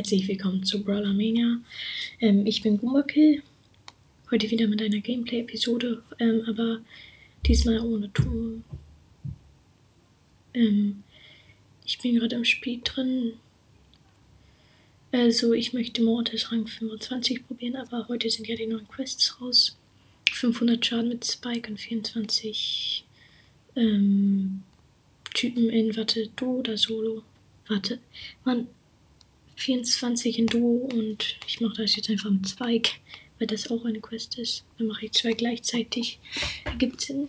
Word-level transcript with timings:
herzlich 0.00 0.28
willkommen 0.28 0.64
zu 0.64 0.82
Brawler 0.82 1.12
Mania. 1.12 1.60
Ähm, 2.20 2.46
ich 2.46 2.62
bin 2.62 2.78
Gumbakill. 2.78 3.42
Heute 4.30 4.50
wieder 4.50 4.66
mit 4.66 4.80
einer 4.80 5.00
Gameplay-Episode, 5.00 6.02
ähm, 6.18 6.42
aber 6.46 6.80
diesmal 7.44 7.80
ohne 7.80 8.10
Ton. 8.10 8.64
Ähm, 10.54 11.02
ich 11.84 11.98
bin 11.98 12.14
gerade 12.14 12.34
im 12.36 12.46
Spiel 12.46 12.80
drin. 12.82 13.34
Also, 15.12 15.52
ich 15.52 15.74
möchte 15.74 16.02
Mortis 16.02 16.50
Rang 16.50 16.66
25 16.66 17.46
probieren, 17.46 17.76
aber 17.76 18.08
heute 18.08 18.30
sind 18.30 18.48
ja 18.48 18.56
die 18.56 18.68
neuen 18.68 18.88
Quests 18.88 19.38
raus. 19.38 19.76
500 20.32 20.82
Schaden 20.82 21.10
mit 21.10 21.26
Spike 21.26 21.70
und 21.70 21.78
24 21.78 23.04
ähm, 23.76 24.62
Typen 25.34 25.68
in, 25.68 25.94
warte, 25.94 26.28
Duo 26.36 26.60
oder 26.60 26.78
Solo? 26.78 27.22
Warte, 27.68 27.98
man, 28.46 28.66
24 29.60 30.38
in 30.38 30.46
Duo 30.46 30.88
und 30.92 31.36
ich 31.46 31.60
mache 31.60 31.82
das 31.82 31.94
jetzt 31.94 32.08
einfach 32.08 32.30
mit 32.30 32.48
Spike, 32.48 32.92
weil 33.38 33.46
das 33.46 33.70
auch 33.70 33.84
eine 33.84 34.00
Quest 34.00 34.38
ist. 34.38 34.64
Dann 34.78 34.86
mache 34.86 35.06
ich 35.06 35.12
zwei 35.12 35.32
gleichzeitig. 35.32 36.18
Ergibt 36.64 37.00
Sinn. 37.02 37.28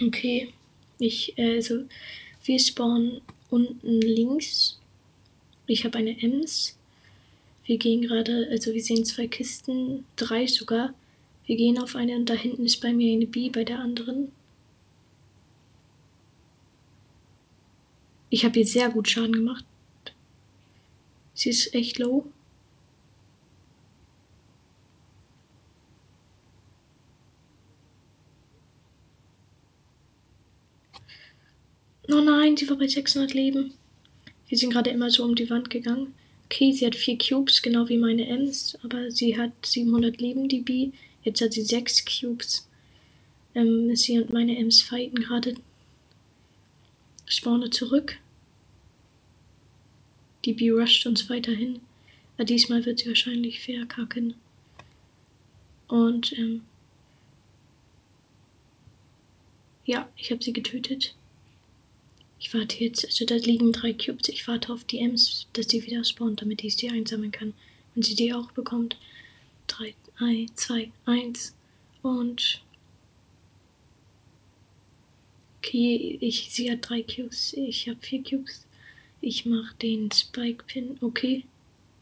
Okay, 0.00 0.52
ich, 0.98 1.34
also, 1.38 1.84
wir 2.44 2.58
spawnen 2.58 3.22
unten 3.48 4.00
links. 4.00 4.78
Ich 5.66 5.84
habe 5.84 5.98
eine 5.98 6.20
Ems. 6.22 6.78
Wir 7.64 7.78
gehen 7.78 8.02
gerade, 8.02 8.48
also 8.50 8.74
wir 8.74 8.82
sehen 8.82 9.04
zwei 9.04 9.26
Kisten, 9.26 10.04
drei 10.16 10.46
sogar. 10.46 10.94
Wir 11.46 11.56
gehen 11.56 11.78
auf 11.78 11.96
eine 11.96 12.14
und 12.14 12.28
da 12.28 12.34
hinten 12.34 12.66
ist 12.66 12.80
bei 12.80 12.92
mir 12.92 13.12
eine 13.12 13.26
B, 13.26 13.48
bei 13.48 13.64
der 13.64 13.78
anderen. 13.78 14.30
Ich 18.28 18.44
habe 18.44 18.58
ihr 18.58 18.66
sehr 18.66 18.90
gut 18.90 19.08
Schaden 19.08 19.32
gemacht. 19.32 19.64
Sie 21.36 21.50
ist 21.50 21.74
echt 21.74 21.98
low. 21.98 22.24
Oh 32.08 32.20
nein, 32.20 32.56
sie 32.56 32.68
war 32.70 32.78
bei 32.78 32.88
600 32.88 33.34
Leben. 33.34 33.74
Wir 34.48 34.56
sind 34.56 34.72
gerade 34.72 34.90
immer 34.90 35.10
so 35.10 35.24
um 35.24 35.34
die 35.34 35.50
Wand 35.50 35.68
gegangen. 35.68 36.14
Okay, 36.46 36.72
sie 36.72 36.86
hat 36.86 36.94
vier 36.94 37.18
Cubes, 37.18 37.60
genau 37.60 37.88
wie 37.88 37.98
meine 37.98 38.26
Ems, 38.26 38.78
aber 38.82 39.10
sie 39.10 39.36
hat 39.36 39.52
700 39.64 40.18
Leben, 40.18 40.48
die 40.48 40.60
B. 40.62 40.92
Jetzt 41.22 41.42
hat 41.42 41.52
sie 41.52 41.62
sechs 41.62 42.02
Cubes. 42.04 42.66
Ähm, 43.54 43.94
sie 43.94 44.18
und 44.18 44.32
meine 44.32 44.56
Ems 44.56 44.80
fighten 44.80 45.20
gerade. 45.20 45.56
Spawne 47.26 47.68
zurück. 47.68 48.18
Die 50.46 50.54
B 50.54 50.70
rusht 50.70 51.04
uns 51.06 51.28
weiterhin. 51.28 51.80
Aber 52.36 52.44
diesmal 52.44 52.84
wird 52.86 53.00
sie 53.00 53.08
wahrscheinlich 53.08 53.60
verkacken. 53.60 54.34
Und, 55.88 56.32
ähm, 56.38 56.62
ja, 59.84 60.08
ich 60.16 60.30
habe 60.30 60.42
sie 60.42 60.52
getötet. 60.52 61.14
Ich 62.38 62.54
warte 62.54 62.82
jetzt, 62.84 63.04
also 63.04 63.24
da 63.24 63.34
liegen 63.34 63.72
drei 63.72 63.92
Cubes. 63.92 64.28
Ich 64.28 64.46
warte 64.46 64.72
auf 64.72 64.84
die 64.84 64.98
Ems, 64.98 65.46
dass 65.52 65.68
sie 65.68 65.84
wieder 65.84 66.04
spawnt, 66.04 66.42
damit 66.42 66.62
ich 66.62 66.76
sie 66.76 66.90
einsammeln 66.90 67.32
kann. 67.32 67.54
Wenn 67.94 68.02
sie 68.02 68.14
die 68.14 68.32
auch 68.32 68.52
bekommt. 68.52 68.96
3, 69.66 69.94
3, 70.18 70.46
2, 70.54 70.92
1 71.06 71.54
und 72.02 72.62
okay, 75.58 76.18
ich, 76.20 76.48
sie 76.52 76.70
hat 76.70 76.88
drei 76.88 77.02
Cubes, 77.02 77.52
ich 77.54 77.88
habe 77.88 77.98
vier 78.00 78.22
Cubes. 78.22 78.65
Ich 79.20 79.46
mache 79.46 79.74
den 79.82 80.10
Spike-Pin. 80.10 80.98
Okay. 81.00 81.44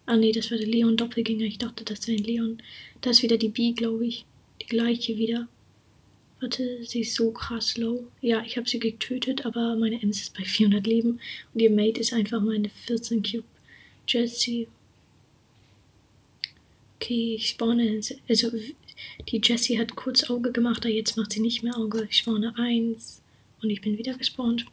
Ah 0.07 0.17
nee, 0.17 0.33
das 0.33 0.51
war 0.51 0.59
der 0.59 0.67
Leon 0.67 0.97
Doppelgänger. 0.97 1.45
Ich 1.45 1.59
dachte, 1.59 1.85
das 1.85 2.07
wäre 2.07 2.19
ein 2.19 2.25
Leon. 2.25 2.63
Da 3.01 3.11
ist 3.11 3.23
wieder 3.23 3.39
die 3.39 3.49
B, 3.49 3.73
glaube 3.73 4.07
ich. 4.07 4.25
Die 4.61 4.67
gleiche 4.67 5.17
wieder. 5.17 5.49
Warte, 6.41 6.85
sie 6.85 7.01
ist 7.01 7.15
so 7.15 7.31
krass 7.31 7.79
low. 7.79 8.07
Ja, 8.21 8.43
ich 8.45 8.59
habe 8.59 8.69
sie 8.69 8.79
getötet, 8.79 9.47
aber 9.47 9.77
meine 9.77 10.03
Ems 10.03 10.21
ist 10.21 10.37
bei 10.37 10.45
400 10.45 10.87
Leben. 10.87 11.21
Und 11.55 11.61
ihr 11.61 11.71
Mate 11.71 12.01
ist 12.01 12.13
einfach 12.13 12.43
meine 12.43 12.69
14 12.69 13.23
Cube. 13.23 13.45
Jessie. 14.07 14.69
Okay, 16.97 17.37
ich 17.37 17.49
spawne. 17.49 18.01
Also, 18.29 18.51
die 19.29 19.41
Jessie 19.43 19.79
hat 19.79 19.97
kurz 19.97 20.29
Auge 20.29 20.53
gemacht, 20.53 20.85
aber 20.85 20.95
jetzt 20.95 21.17
macht 21.17 21.33
sie 21.33 21.41
nicht 21.41 21.63
mehr 21.63 21.79
Auge. 21.79 22.07
Ich 22.11 22.19
spawne 22.19 22.55
1. 22.59 23.23
Und 23.63 23.71
ich 23.71 23.81
bin 23.81 23.97
wieder 23.97 24.15
gespawnt. 24.19 24.67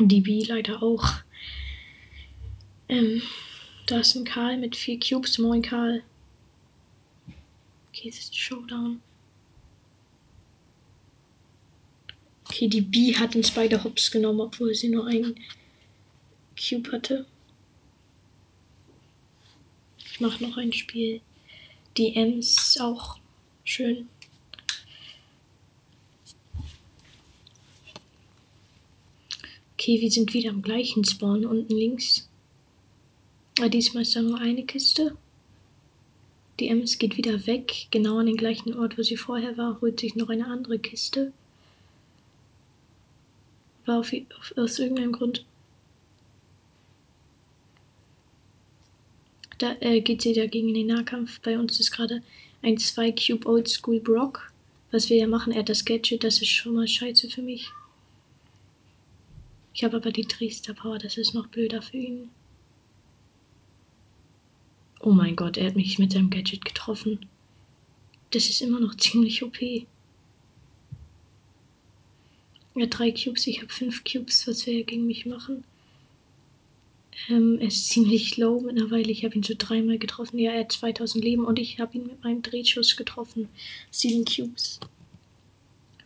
Die 0.00 0.20
B 0.20 0.42
leider 0.42 0.82
auch. 0.82 1.06
Ähm, 2.88 3.22
da 3.86 4.00
ist 4.00 4.14
ein 4.14 4.24
Karl 4.24 4.58
mit 4.58 4.76
vier 4.76 4.98
Cubes. 4.98 5.38
Moin, 5.38 5.62
Karl. 5.62 6.02
Okay, 7.88 8.08
es 8.08 8.18
ist 8.18 8.36
Showdown. 8.36 9.00
Okay, 12.44 12.68
die 12.68 12.80
B 12.80 13.14
hat 13.16 13.34
uns 13.34 13.50
beide 13.50 13.82
Hops 13.82 14.10
genommen, 14.10 14.40
obwohl 14.40 14.74
sie 14.74 14.88
nur 14.88 15.06
einen 15.06 15.34
Cube 16.56 16.92
hatte. 16.92 17.26
Ich 19.98 20.20
mache 20.20 20.42
noch 20.42 20.56
ein 20.56 20.72
Spiel. 20.72 21.20
Die 21.96 22.14
Ems 22.16 22.78
auch 22.80 23.18
schön. 23.64 24.08
Okay, 29.74 30.00
wir 30.00 30.10
sind 30.10 30.32
wieder 30.32 30.50
am 30.50 30.62
gleichen 30.62 31.04
Spawn 31.04 31.44
unten 31.44 31.76
links. 31.76 32.28
Diesmal 33.58 34.02
ist 34.02 34.14
da 34.14 34.22
nur 34.22 34.38
eine 34.38 34.64
Kiste. 34.64 35.16
Die 36.60 36.68
Ems 36.68 36.98
geht 36.98 37.16
wieder 37.16 37.46
weg, 37.46 37.86
genau 37.90 38.18
an 38.18 38.26
den 38.26 38.36
gleichen 38.36 38.74
Ort, 38.78 38.96
wo 38.98 39.02
sie 39.02 39.16
vorher 39.16 39.56
war, 39.56 39.80
holt 39.80 40.00
sich 40.00 40.14
noch 40.14 40.28
eine 40.28 40.46
andere 40.46 40.78
Kiste. 40.78 41.32
War 43.86 44.00
auf, 44.00 44.12
auf, 44.38 44.54
aus 44.56 44.78
irgendeinem 44.78 45.12
Grund. 45.12 45.44
Da 49.58 49.74
äh, 49.80 50.00
geht 50.00 50.22
sie 50.22 50.34
dagegen 50.34 50.68
in 50.68 50.74
den 50.74 50.86
Nahkampf. 50.88 51.40
Bei 51.40 51.58
uns 51.58 51.80
ist 51.80 51.90
gerade 51.90 52.22
ein 52.62 52.76
2 52.76 53.12
Cube 53.12 53.46
Old 53.46 53.68
School 53.68 54.00
Brock. 54.00 54.52
Was 54.90 55.08
wir 55.08 55.16
ja 55.16 55.26
machen, 55.26 55.52
er 55.52 55.60
hat 55.60 55.68
das 55.68 55.84
Gadget, 55.84 56.24
das 56.24 56.40
ist 56.42 56.48
schon 56.48 56.74
mal 56.74 56.86
scheiße 56.86 57.28
für 57.30 57.42
mich. 57.42 57.70
Ich 59.74 59.84
habe 59.84 59.96
aber 59.96 60.10
die 60.10 60.24
Triester 60.24 60.74
Power, 60.74 60.98
das 60.98 61.16
ist 61.16 61.34
noch 61.34 61.48
blöder 61.48 61.82
für 61.82 61.96
ihn. 61.96 62.30
Oh 65.06 65.12
mein 65.12 65.36
Gott, 65.36 65.56
er 65.56 65.68
hat 65.68 65.76
mich 65.76 66.00
mit 66.00 66.10
seinem 66.10 66.30
Gadget 66.30 66.64
getroffen. 66.64 67.20
Das 68.32 68.48
ist 68.48 68.60
immer 68.60 68.80
noch 68.80 68.94
ziemlich 68.96 69.44
OP. 69.44 69.62
Er 69.62 69.86
hat 72.82 72.98
drei 72.98 73.12
Cubes, 73.12 73.46
ich 73.46 73.62
habe 73.62 73.72
fünf 73.72 74.02
Cubes. 74.02 74.48
Was 74.48 74.66
will 74.66 74.78
er 74.78 74.82
gegen 74.82 75.06
mich 75.06 75.24
machen? 75.24 75.62
Ähm, 77.28 77.58
er 77.60 77.68
ist 77.68 77.88
ziemlich 77.88 78.36
low 78.36 78.60
mittlerweile. 78.60 79.12
Ich 79.12 79.24
habe 79.24 79.36
ihn 79.36 79.44
so 79.44 79.54
dreimal 79.56 79.98
getroffen. 79.98 80.40
Ja, 80.40 80.50
er 80.50 80.62
hat 80.62 80.72
2000 80.72 81.22
Leben 81.22 81.44
und 81.44 81.60
ich 81.60 81.78
habe 81.78 81.96
ihn 81.96 82.08
mit 82.08 82.24
meinem 82.24 82.42
Drehschuss 82.42 82.96
getroffen. 82.96 83.48
Sieben 83.92 84.24
Cubes. 84.24 84.80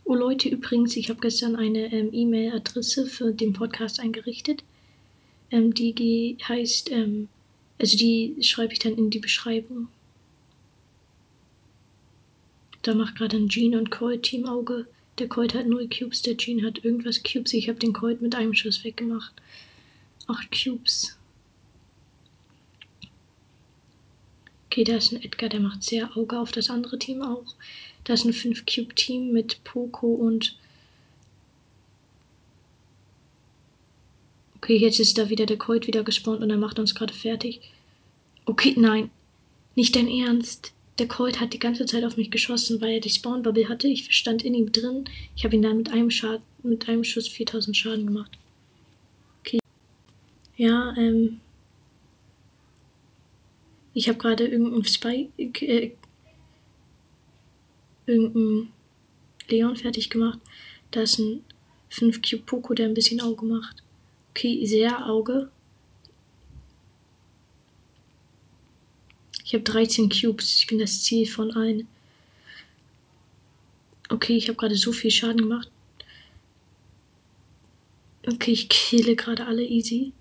Oh 0.05 0.15
Leute, 0.15 0.51
übrigens, 0.51 0.95
ich 0.99 1.09
habe 1.09 1.23
gestern 1.23 1.57
eine 1.57 1.91
ähm, 1.91 2.11
E-Mail-Adresse 2.13 3.07
für 3.07 3.33
den 3.33 3.55
Podcast 3.55 3.99
eingerichtet. 3.99 4.63
Ähm, 5.51 5.73
die 5.73 6.37
heißt 6.47 6.93
ähm, 6.93 7.31
also 7.81 7.97
die 7.97 8.37
schreibe 8.43 8.73
ich 8.75 8.79
dann 8.79 8.97
in 8.97 9.11
die 9.11 9.19
Beschreibung. 9.19 9.89
Da 12.83 12.95
macht 12.95 13.17
gerade 13.17 13.37
ein 13.37 13.49
Jean 13.49 13.75
und 13.75 13.91
Colt 13.91 14.23
Team 14.23 14.47
Auge. 14.47 14.87
Der 15.19 15.29
Colt 15.29 15.55
hat 15.55 15.67
null 15.67 15.89
Cubes, 15.89 16.23
der 16.23 16.37
Jean 16.37 16.65
hat 16.65 16.85
irgendwas 16.85 17.23
Cubes. 17.23 17.53
Ich 17.53 17.69
habe 17.69 17.79
den 17.79 17.93
Colt 17.93 18.23
mit 18.23 18.35
einem 18.35 18.55
Schuss 18.55 18.85
weggemacht. 18.85 19.33
Acht 20.27 20.51
Cubes. 20.51 21.19
Okay, 24.67 24.85
da 24.85 24.97
ist 24.97 25.13
ein 25.13 25.23
Edgar, 25.23 25.49
der 25.49 25.61
macht 25.61 25.83
sehr 25.83 26.17
Auge 26.17 26.39
auf 26.39 26.53
das 26.53 26.71
andere 26.71 26.99
Team 26.99 27.23
auch. 27.23 27.55
Da 28.05 28.15
ist 28.15 28.25
ein 28.25 28.33
5-Cube-Team 28.33 29.33
mit 29.33 29.65
Poco 29.65 30.07
und. 30.07 30.57
Okay, 34.61 34.77
jetzt 34.77 35.01
ist 35.01 35.17
da 35.17 35.31
wieder 35.31 35.47
der 35.47 35.57
Colt 35.57 35.87
wieder 35.87 36.05
gespawnt 36.05 36.43
und 36.43 36.51
er 36.51 36.59
macht 36.59 36.79
uns 36.79 36.95
gerade 36.95 37.15
fertig. 37.15 37.63
Okay, 38.45 38.75
nein. 38.77 39.11
Nicht 39.75 39.97
dein 39.97 40.07
Ernst. 40.07 40.75
Der 40.99 41.09
Colt 41.09 41.41
hat 41.41 41.55
die 41.55 41.59
ganze 41.59 41.87
Zeit 41.87 42.05
auf 42.05 42.19
mich 42.19 42.31
geschossen, 42.31 42.79
weil 42.83 42.91
er 42.91 43.01
die 43.01 43.09
Spawn-Bubble 43.09 43.71
hatte. 43.71 43.89
Ich 43.89 44.15
stand 44.15 44.45
in 44.45 44.53
ihm 44.53 44.71
drin. 44.71 45.07
Ich 45.35 45.45
habe 45.45 45.57
ihn 45.57 45.63
dann 45.63 45.79
mit 45.79 45.91
einem, 45.91 46.11
Schad 46.11 46.43
mit 46.63 46.87
einem 46.91 47.05
Schuss 47.05 47.27
4000 47.27 47.75
Schaden 47.75 48.07
gemacht. 48.07 48.33
Okay. 49.41 49.61
Ja, 50.59 50.95
ähm. 50.99 51.41
Ich 53.95 54.11
habe 54.11 54.19
gerade 54.19 54.47
irgendeinen 54.47 54.85
Spike. 54.85 55.67
Äh, 55.67 55.93
irgendeinen 58.05 58.73
Leon 59.49 59.77
fertig 59.77 60.11
gemacht. 60.11 60.39
Da 60.91 61.01
ist 61.01 61.19
ein 61.19 61.45
5 61.89 62.21
Cube 62.21 62.43
Poco, 62.45 62.75
der 62.75 62.89
ein 62.89 62.95
bisschen 62.95 63.23
Auge 63.23 63.47
macht. 63.47 63.83
Okay, 64.31 64.65
sehr 64.65 65.07
Auge. 65.07 65.51
Ich 69.45 69.55
habe 69.55 69.65
13 69.65 70.09
Cubes. 70.09 70.59
Ich 70.59 70.67
bin 70.69 70.79
das 70.79 71.03
Ziel 71.03 71.27
von 71.27 71.51
allen. 71.51 71.89
Okay, 74.09 74.37
ich 74.37 74.47
habe 74.47 74.57
gerade 74.57 74.77
so 74.77 74.93
viel 74.93 75.11
Schaden 75.11 75.39
gemacht. 75.39 75.69
Okay, 78.27 78.53
ich 78.53 78.69
kille 78.69 79.17
gerade 79.17 79.47
alle 79.47 79.65
easy. 79.65 80.13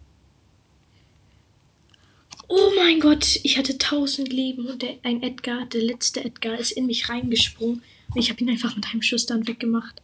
Oh 2.47 2.71
mein 2.75 2.99
Gott, 2.99 3.39
ich 3.43 3.59
hatte 3.59 3.73
1000 3.73 4.33
Leben 4.33 4.65
und 4.65 4.81
der, 4.81 4.97
ein 5.03 5.21
Edgar, 5.21 5.67
der 5.67 5.83
letzte 5.83 6.25
Edgar, 6.25 6.57
ist 6.57 6.71
in 6.71 6.87
mich 6.87 7.09
reingesprungen. 7.09 7.83
Und 8.09 8.19
ich 8.19 8.31
habe 8.31 8.41
ihn 8.41 8.49
einfach 8.49 8.75
mit 8.75 8.87
einem 8.87 9.03
Schuss 9.03 9.27
dann 9.27 9.47
weggemacht. 9.47 10.01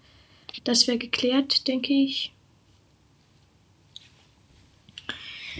Das 0.63 0.85
wäre 0.85 0.99
geklärt, 0.99 1.67
denke 1.67 1.93
ich. 1.93 2.31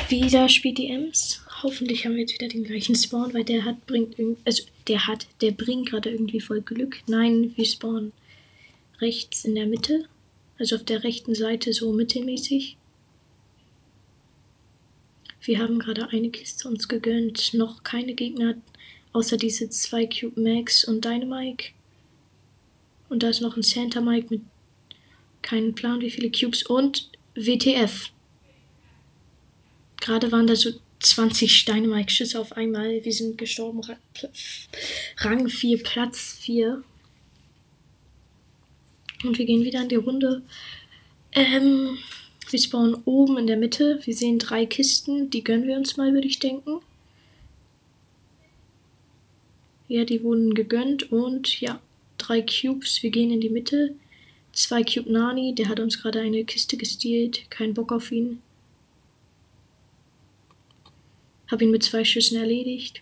Wieder 0.10 0.50
spielt 0.50 0.78
die 0.78 0.88
Ems. 0.88 1.42
Hoffentlich 1.64 2.06
haben 2.06 2.14
wir 2.14 2.22
jetzt 2.22 2.34
wieder 2.34 2.48
den 2.48 2.64
gleichen 2.64 2.96
Spawn, 2.96 3.34
weil 3.34 3.44
der 3.44 3.66
hat, 3.66 3.86
bringt 3.86 4.16
also 4.46 4.64
der 4.88 5.08
hat, 5.08 5.28
der 5.42 5.52
bringt 5.52 5.90
gerade 5.90 6.12
irgendwie 6.12 6.40
voll 6.40 6.62
Glück. 6.62 7.02
Nein, 7.08 7.54
wir 7.56 7.66
spawnen 7.66 8.12
rechts 9.00 9.46
in 9.46 9.56
der 9.56 9.66
Mitte. 9.66 10.08
Also 10.60 10.76
auf 10.76 10.84
der 10.84 11.04
rechten 11.04 11.34
Seite 11.34 11.74
so 11.74 11.92
mittelmäßig. 11.92 12.78
Wir 15.42 15.60
haben 15.60 15.80
gerade 15.80 16.10
eine 16.10 16.30
Kiste 16.30 16.68
uns 16.68 16.88
gegönnt. 16.88 17.54
Noch 17.54 17.84
keine 17.84 18.14
Gegner, 18.14 18.56
außer 19.14 19.38
diese 19.38 19.70
zwei 19.70 20.06
Cube 20.08 20.40
Max 20.40 20.84
und 20.84 21.06
Dynamike. 21.06 21.72
Und 23.10 23.24
da 23.24 23.30
ist 23.30 23.42
noch 23.42 23.56
ein 23.56 23.64
Santa 23.64 24.02
Mike 24.02 24.28
mit 24.30 24.42
keinem 25.42 25.76
Plan, 25.76 26.02
wie 26.02 26.10
viele 26.10 26.32
Cubes. 26.32 26.64
Und 26.64 27.10
WTF. 27.36 28.12
Gerade 30.06 30.32
waren 30.32 30.46
da 30.46 30.56
so 30.56 30.70
20 31.00 31.52
Steinemike-Schüsse 31.52 32.40
auf 32.40 32.52
einmal. 32.52 33.04
Wir 33.04 33.12
sind 33.12 33.40
gestorben. 33.40 33.82
Rang 35.18 35.50
4, 35.50 35.82
Platz 35.82 36.38
4. 36.42 36.84
Und 39.24 39.40
wir 39.40 39.46
gehen 39.46 39.64
wieder 39.64 39.82
in 39.82 39.90
die 39.90 39.96
Runde. 39.96 40.44
Ähm, 41.32 41.98
wir 42.52 42.60
spawnen 42.60 43.02
oben 43.06 43.40
in 43.40 43.48
der 43.48 43.58
Mitte. 43.58 44.00
Wir 44.04 44.14
sehen 44.14 44.38
drei 44.38 44.68
Kisten. 44.68 45.32
Die 45.32 45.44
gönnen 45.44 45.68
wir 45.68 45.76
uns 45.76 45.98
mal, 45.98 46.14
würde 46.14 46.28
ich 46.28 46.38
denken. 46.38 46.82
Ja, 49.88 50.06
die 50.06 50.22
wurden 50.22 50.54
gegönnt. 50.54 51.12
Und 51.12 51.60
ja, 51.62 51.82
drei 52.20 52.44
Cubes. 52.44 53.02
Wir 53.02 53.10
gehen 53.10 53.32
in 53.32 53.42
die 53.42 53.50
Mitte. 53.50 53.96
Zwei 54.54 54.84
Cube 54.84 55.12
Nani. 55.12 55.56
Der 55.56 55.68
hat 55.68 55.80
uns 55.80 56.00
gerade 56.00 56.20
eine 56.20 56.46
Kiste 56.46 56.78
gestealt. 56.78 57.50
Kein 57.50 57.74
Bock 57.74 57.92
auf 57.92 58.12
ihn. 58.12 58.44
Habe 61.50 61.64
ihn 61.64 61.72
mit 61.72 61.84
zwei 61.84 62.04
Schüssen 62.04 62.38
erledigt. 62.38 63.02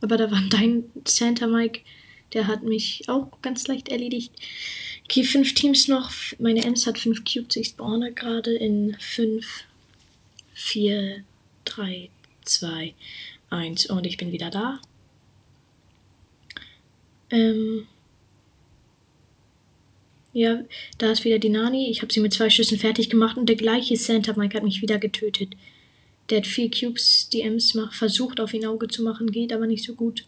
Aber 0.00 0.16
da 0.16 0.30
war 0.30 0.42
dein 0.50 0.84
Santa 1.06 1.46
Mike, 1.46 1.80
der 2.32 2.46
hat 2.46 2.62
mich 2.62 3.04
auch 3.08 3.30
ganz 3.42 3.66
leicht 3.68 3.88
erledigt. 3.88 4.32
Okay, 5.04 5.22
fünf 5.22 5.54
Teams 5.54 5.88
noch. 5.88 6.10
Meine 6.38 6.64
Ems 6.64 6.86
hat 6.86 6.98
fünf 6.98 7.24
Cubes. 7.24 7.56
Ich 7.56 7.68
spawne 7.68 8.12
gerade 8.12 8.54
in 8.54 8.96
fünf, 8.98 9.64
vier, 10.52 11.24
drei, 11.64 12.10
zwei, 12.42 12.94
eins 13.50 13.86
und 13.86 14.06
ich 14.06 14.16
bin 14.16 14.32
wieder 14.32 14.50
da. 14.50 14.80
Ähm 17.30 17.86
ja, 20.32 20.64
da 20.98 21.12
ist 21.12 21.24
wieder 21.24 21.38
die 21.38 21.48
Nani. 21.48 21.90
Ich 21.90 22.02
habe 22.02 22.12
sie 22.12 22.20
mit 22.20 22.32
zwei 22.32 22.50
Schüssen 22.50 22.78
fertig 22.78 23.08
gemacht 23.08 23.36
und 23.36 23.48
der 23.48 23.56
gleiche 23.56 23.96
Santa 23.96 24.32
Mike 24.36 24.56
hat 24.56 24.64
mich 24.64 24.82
wieder 24.82 24.98
getötet. 24.98 25.50
Der 26.30 26.38
hat 26.38 26.46
vier 26.46 26.70
Cubes, 26.70 27.28
die 27.28 27.42
Ems 27.42 27.74
macht, 27.74 27.94
versucht 27.94 28.40
auf 28.40 28.54
ihn 28.54 28.66
Auge 28.66 28.88
zu 28.88 29.02
machen, 29.02 29.30
geht 29.30 29.52
aber 29.52 29.66
nicht 29.66 29.84
so 29.84 29.94
gut. 29.94 30.26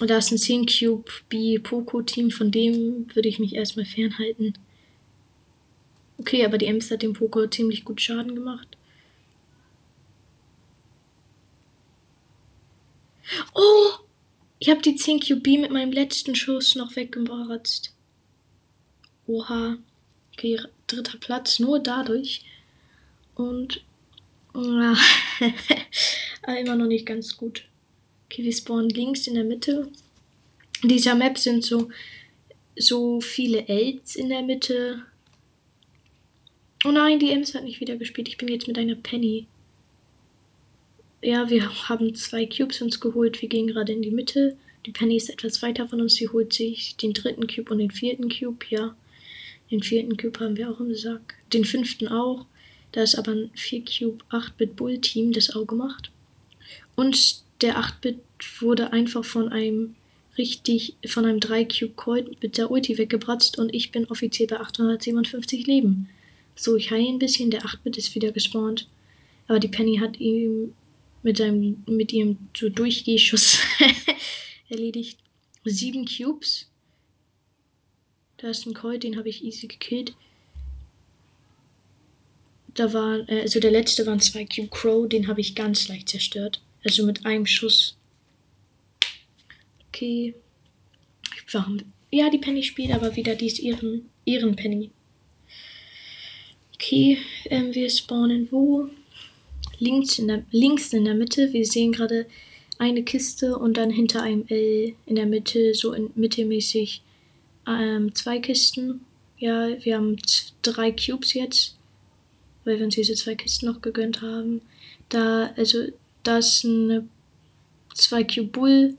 Und 0.00 0.08
da 0.08 0.18
ist 0.18 0.32
ein 0.32 0.38
10 0.38 0.66
Cube 0.66 1.10
B 1.28 1.58
Poco 1.58 2.02
Team, 2.02 2.30
von 2.30 2.50
dem 2.50 3.06
würde 3.14 3.28
ich 3.28 3.38
mich 3.38 3.54
erstmal 3.54 3.84
fernhalten. 3.84 4.54
Okay, 6.18 6.44
aber 6.44 6.58
die 6.58 6.66
Ems 6.66 6.90
hat 6.90 7.02
dem 7.02 7.12
Poco 7.12 7.46
ziemlich 7.46 7.84
gut 7.84 8.00
Schaden 8.00 8.34
gemacht. 8.34 8.76
Oh! 13.54 13.90
Ich 14.58 14.70
habe 14.70 14.80
die 14.80 14.94
10 14.94 15.20
Cube 15.20 15.40
B 15.40 15.58
mit 15.58 15.72
meinem 15.72 15.92
letzten 15.92 16.34
Schuss 16.34 16.76
noch 16.76 16.94
weggebaratzt. 16.94 17.94
Oha. 19.26 19.78
Okay, 20.32 20.60
dritter 20.86 21.18
Platz, 21.18 21.58
nur 21.58 21.80
dadurch. 21.80 22.44
Und 23.34 23.84
ja, 24.54 24.96
immer 26.60 26.76
noch 26.76 26.86
nicht 26.86 27.06
ganz 27.06 27.36
gut. 27.36 27.64
Okay, 28.26 28.44
wir 28.44 28.52
spawnen 28.52 28.90
links 28.90 29.26
in 29.26 29.34
der 29.34 29.44
Mitte. 29.44 29.90
In 30.82 30.88
dieser 30.88 31.14
Map 31.14 31.38
sind 31.38 31.64
so, 31.64 31.90
so 32.76 33.20
viele 33.20 33.68
Elds 33.68 34.16
in 34.16 34.28
der 34.28 34.42
Mitte. 34.42 35.02
Oh 36.84 36.90
nein, 36.90 37.18
die 37.18 37.30
Ems 37.30 37.54
hat 37.54 37.64
nicht 37.64 37.80
wieder 37.80 37.96
gespielt. 37.96 38.28
Ich 38.28 38.38
bin 38.38 38.48
jetzt 38.48 38.66
mit 38.66 38.78
einer 38.78 38.96
Penny. 38.96 39.46
Ja, 41.22 41.48
wir 41.48 41.88
haben 41.88 42.14
zwei 42.16 42.46
Cubes 42.46 42.82
uns 42.82 42.98
geholt. 42.98 43.40
Wir 43.40 43.48
gehen 43.48 43.68
gerade 43.68 43.92
in 43.92 44.02
die 44.02 44.10
Mitte. 44.10 44.56
Die 44.86 44.90
Penny 44.90 45.16
ist 45.16 45.30
etwas 45.30 45.62
weiter 45.62 45.86
von 45.86 46.00
uns. 46.00 46.14
Sie 46.14 46.28
holt 46.28 46.52
sich 46.52 46.96
den 46.96 47.12
dritten 47.12 47.46
Cube 47.46 47.70
und 47.70 47.78
den 47.78 47.92
vierten 47.92 48.28
Cube. 48.28 48.64
Ja, 48.70 48.96
den 49.70 49.82
vierten 49.82 50.16
Cube 50.16 50.40
haben 50.40 50.56
wir 50.56 50.68
auch 50.70 50.80
im 50.80 50.94
Sack. 50.94 51.36
Den 51.52 51.64
fünften 51.64 52.08
auch. 52.08 52.46
Da 52.92 53.02
ist 53.02 53.14
aber 53.14 53.32
ein 53.32 53.50
4-Cube 53.56 54.22
8-Bit 54.30 54.76
Bull 54.76 54.98
Team 54.98 55.32
das 55.32 55.54
Auge 55.54 55.74
macht. 55.74 56.10
Und 56.94 57.42
der 57.62 57.78
8-Bit 57.78 58.18
wurde 58.60 58.92
einfach 58.92 59.24
von 59.24 59.48
einem 59.48 59.96
richtig, 60.38 60.96
von 61.06 61.24
einem 61.24 61.38
3-Cube 61.38 61.94
Colt 61.94 62.42
mit 62.42 62.58
der 62.58 62.70
Ulti 62.70 62.98
weggebratzt 62.98 63.58
und 63.58 63.74
ich 63.74 63.92
bin 63.92 64.06
offiziell 64.06 64.48
bei 64.48 64.60
857 64.60 65.66
Leben. 65.66 66.08
So, 66.54 66.76
ich 66.76 66.90
heile 66.90 67.08
ein 67.08 67.18
bisschen, 67.18 67.50
der 67.50 67.62
8-Bit 67.62 67.96
ist 67.96 68.14
wieder 68.14 68.32
gespawnt. 68.32 68.88
Aber 69.48 69.58
die 69.58 69.68
Penny 69.68 69.96
hat 69.98 70.20
ihm 70.20 70.74
mit 71.22 71.38
seinem, 71.38 71.82
mit 71.86 72.12
ihrem 72.12 72.38
so 72.56 72.68
Durchgehschuss 72.68 73.58
erledigt. 74.68 75.18
Sieben 75.64 76.04
Cubes. 76.06 76.68
Da 78.38 78.48
ist 78.48 78.66
ein 78.66 78.74
Colt, 78.74 79.04
den 79.04 79.16
habe 79.16 79.28
ich 79.28 79.44
easy 79.44 79.68
gekillt. 79.68 80.14
Da 82.74 82.92
war, 82.92 83.28
äh, 83.28 83.42
also 83.42 83.60
der 83.60 83.70
letzte 83.70 84.06
waren 84.06 84.20
zwei 84.20 84.44
Cube 84.44 84.68
Crow, 84.68 85.08
den 85.08 85.28
habe 85.28 85.40
ich 85.40 85.54
ganz 85.54 85.88
leicht 85.88 86.08
zerstört. 86.08 86.60
Also 86.84 87.04
mit 87.06 87.24
einem 87.26 87.46
Schuss. 87.46 87.96
Okay. 89.88 90.34
Warum? 91.52 91.78
Ja, 92.10 92.30
die 92.30 92.38
Penny 92.38 92.62
spielt 92.62 92.92
aber 92.92 93.14
wieder, 93.16 93.34
die 93.34 93.46
ist 93.46 93.58
ihren, 93.58 94.08
ihren 94.24 94.56
Penny. 94.56 94.90
Okay, 96.74 97.18
ähm, 97.46 97.74
wir 97.74 97.88
spawnen 97.88 98.48
wo? 98.50 98.88
Links 99.78 100.18
in, 100.18 100.28
der, 100.28 100.44
links 100.50 100.92
in 100.92 101.04
der 101.04 101.14
Mitte. 101.14 101.52
Wir 101.52 101.64
sehen 101.64 101.92
gerade 101.92 102.26
eine 102.78 103.02
Kiste 103.04 103.56
und 103.56 103.76
dann 103.76 103.90
hinter 103.90 104.22
einem 104.22 104.44
L 104.48 104.94
in 105.06 105.16
der 105.16 105.26
Mitte, 105.26 105.74
so 105.74 105.92
in 105.92 106.10
mittelmäßig, 106.14 107.02
ähm, 107.68 108.14
zwei 108.14 108.40
Kisten. 108.40 109.02
Ja, 109.38 109.68
wir 109.84 109.96
haben 109.96 110.16
drei 110.62 110.92
Cubes 110.92 111.34
jetzt 111.34 111.76
weil 112.64 112.78
wir 112.78 112.84
uns 112.84 112.94
diese 112.94 113.14
zwei 113.14 113.34
Kisten 113.34 113.66
noch 113.66 113.80
gegönnt 113.80 114.22
haben. 114.22 114.62
Da, 115.08 115.52
also, 115.56 115.86
da 116.22 116.38
ist 116.38 116.64
ein 116.64 117.08
2 117.94 118.24
Cube 118.24 118.48
Bull 118.48 118.96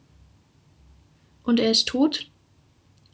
und 1.44 1.60
er 1.60 1.72
ist 1.72 1.88
tot. 1.88 2.28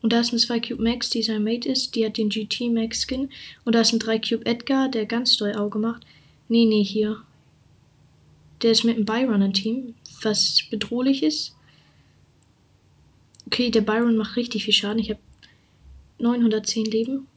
Und 0.01 0.13
da 0.13 0.21
ist 0.21 0.31
ein 0.31 0.39
2 0.39 0.59
Cube 0.61 0.81
Max, 0.81 1.09
die 1.09 1.23
sein 1.23 1.43
Mate 1.43 1.69
ist, 1.69 1.95
die 1.95 2.05
hat 2.05 2.17
den 2.17 2.29
GT 2.29 2.71
Max 2.71 3.05
Skin. 3.05 3.29
Und 3.65 3.75
da 3.75 3.81
ist 3.81 3.93
ein 3.93 3.99
3 3.99 4.19
Cube 4.19 4.45
Edgar, 4.45 4.89
der 4.89 5.05
ganz 5.05 5.37
doll 5.37 5.53
Auge 5.53 5.77
macht. 5.77 6.05
Nee, 6.47 6.65
nee, 6.65 6.83
hier. 6.83 7.21
Der 8.61 8.71
ist 8.71 8.83
mit 8.83 8.97
dem 8.97 9.05
Byron 9.05 9.41
im 9.41 9.53
Team, 9.53 9.95
was 10.21 10.63
bedrohlich 10.69 11.23
ist. 11.23 11.55
Okay, 13.45 13.71
der 13.71 13.81
Byron 13.81 14.15
macht 14.15 14.35
richtig 14.35 14.65
viel 14.65 14.73
Schaden. 14.73 14.99
Ich 14.99 15.09
habe 15.09 15.19
910 16.19 16.85
Leben. 16.85 17.27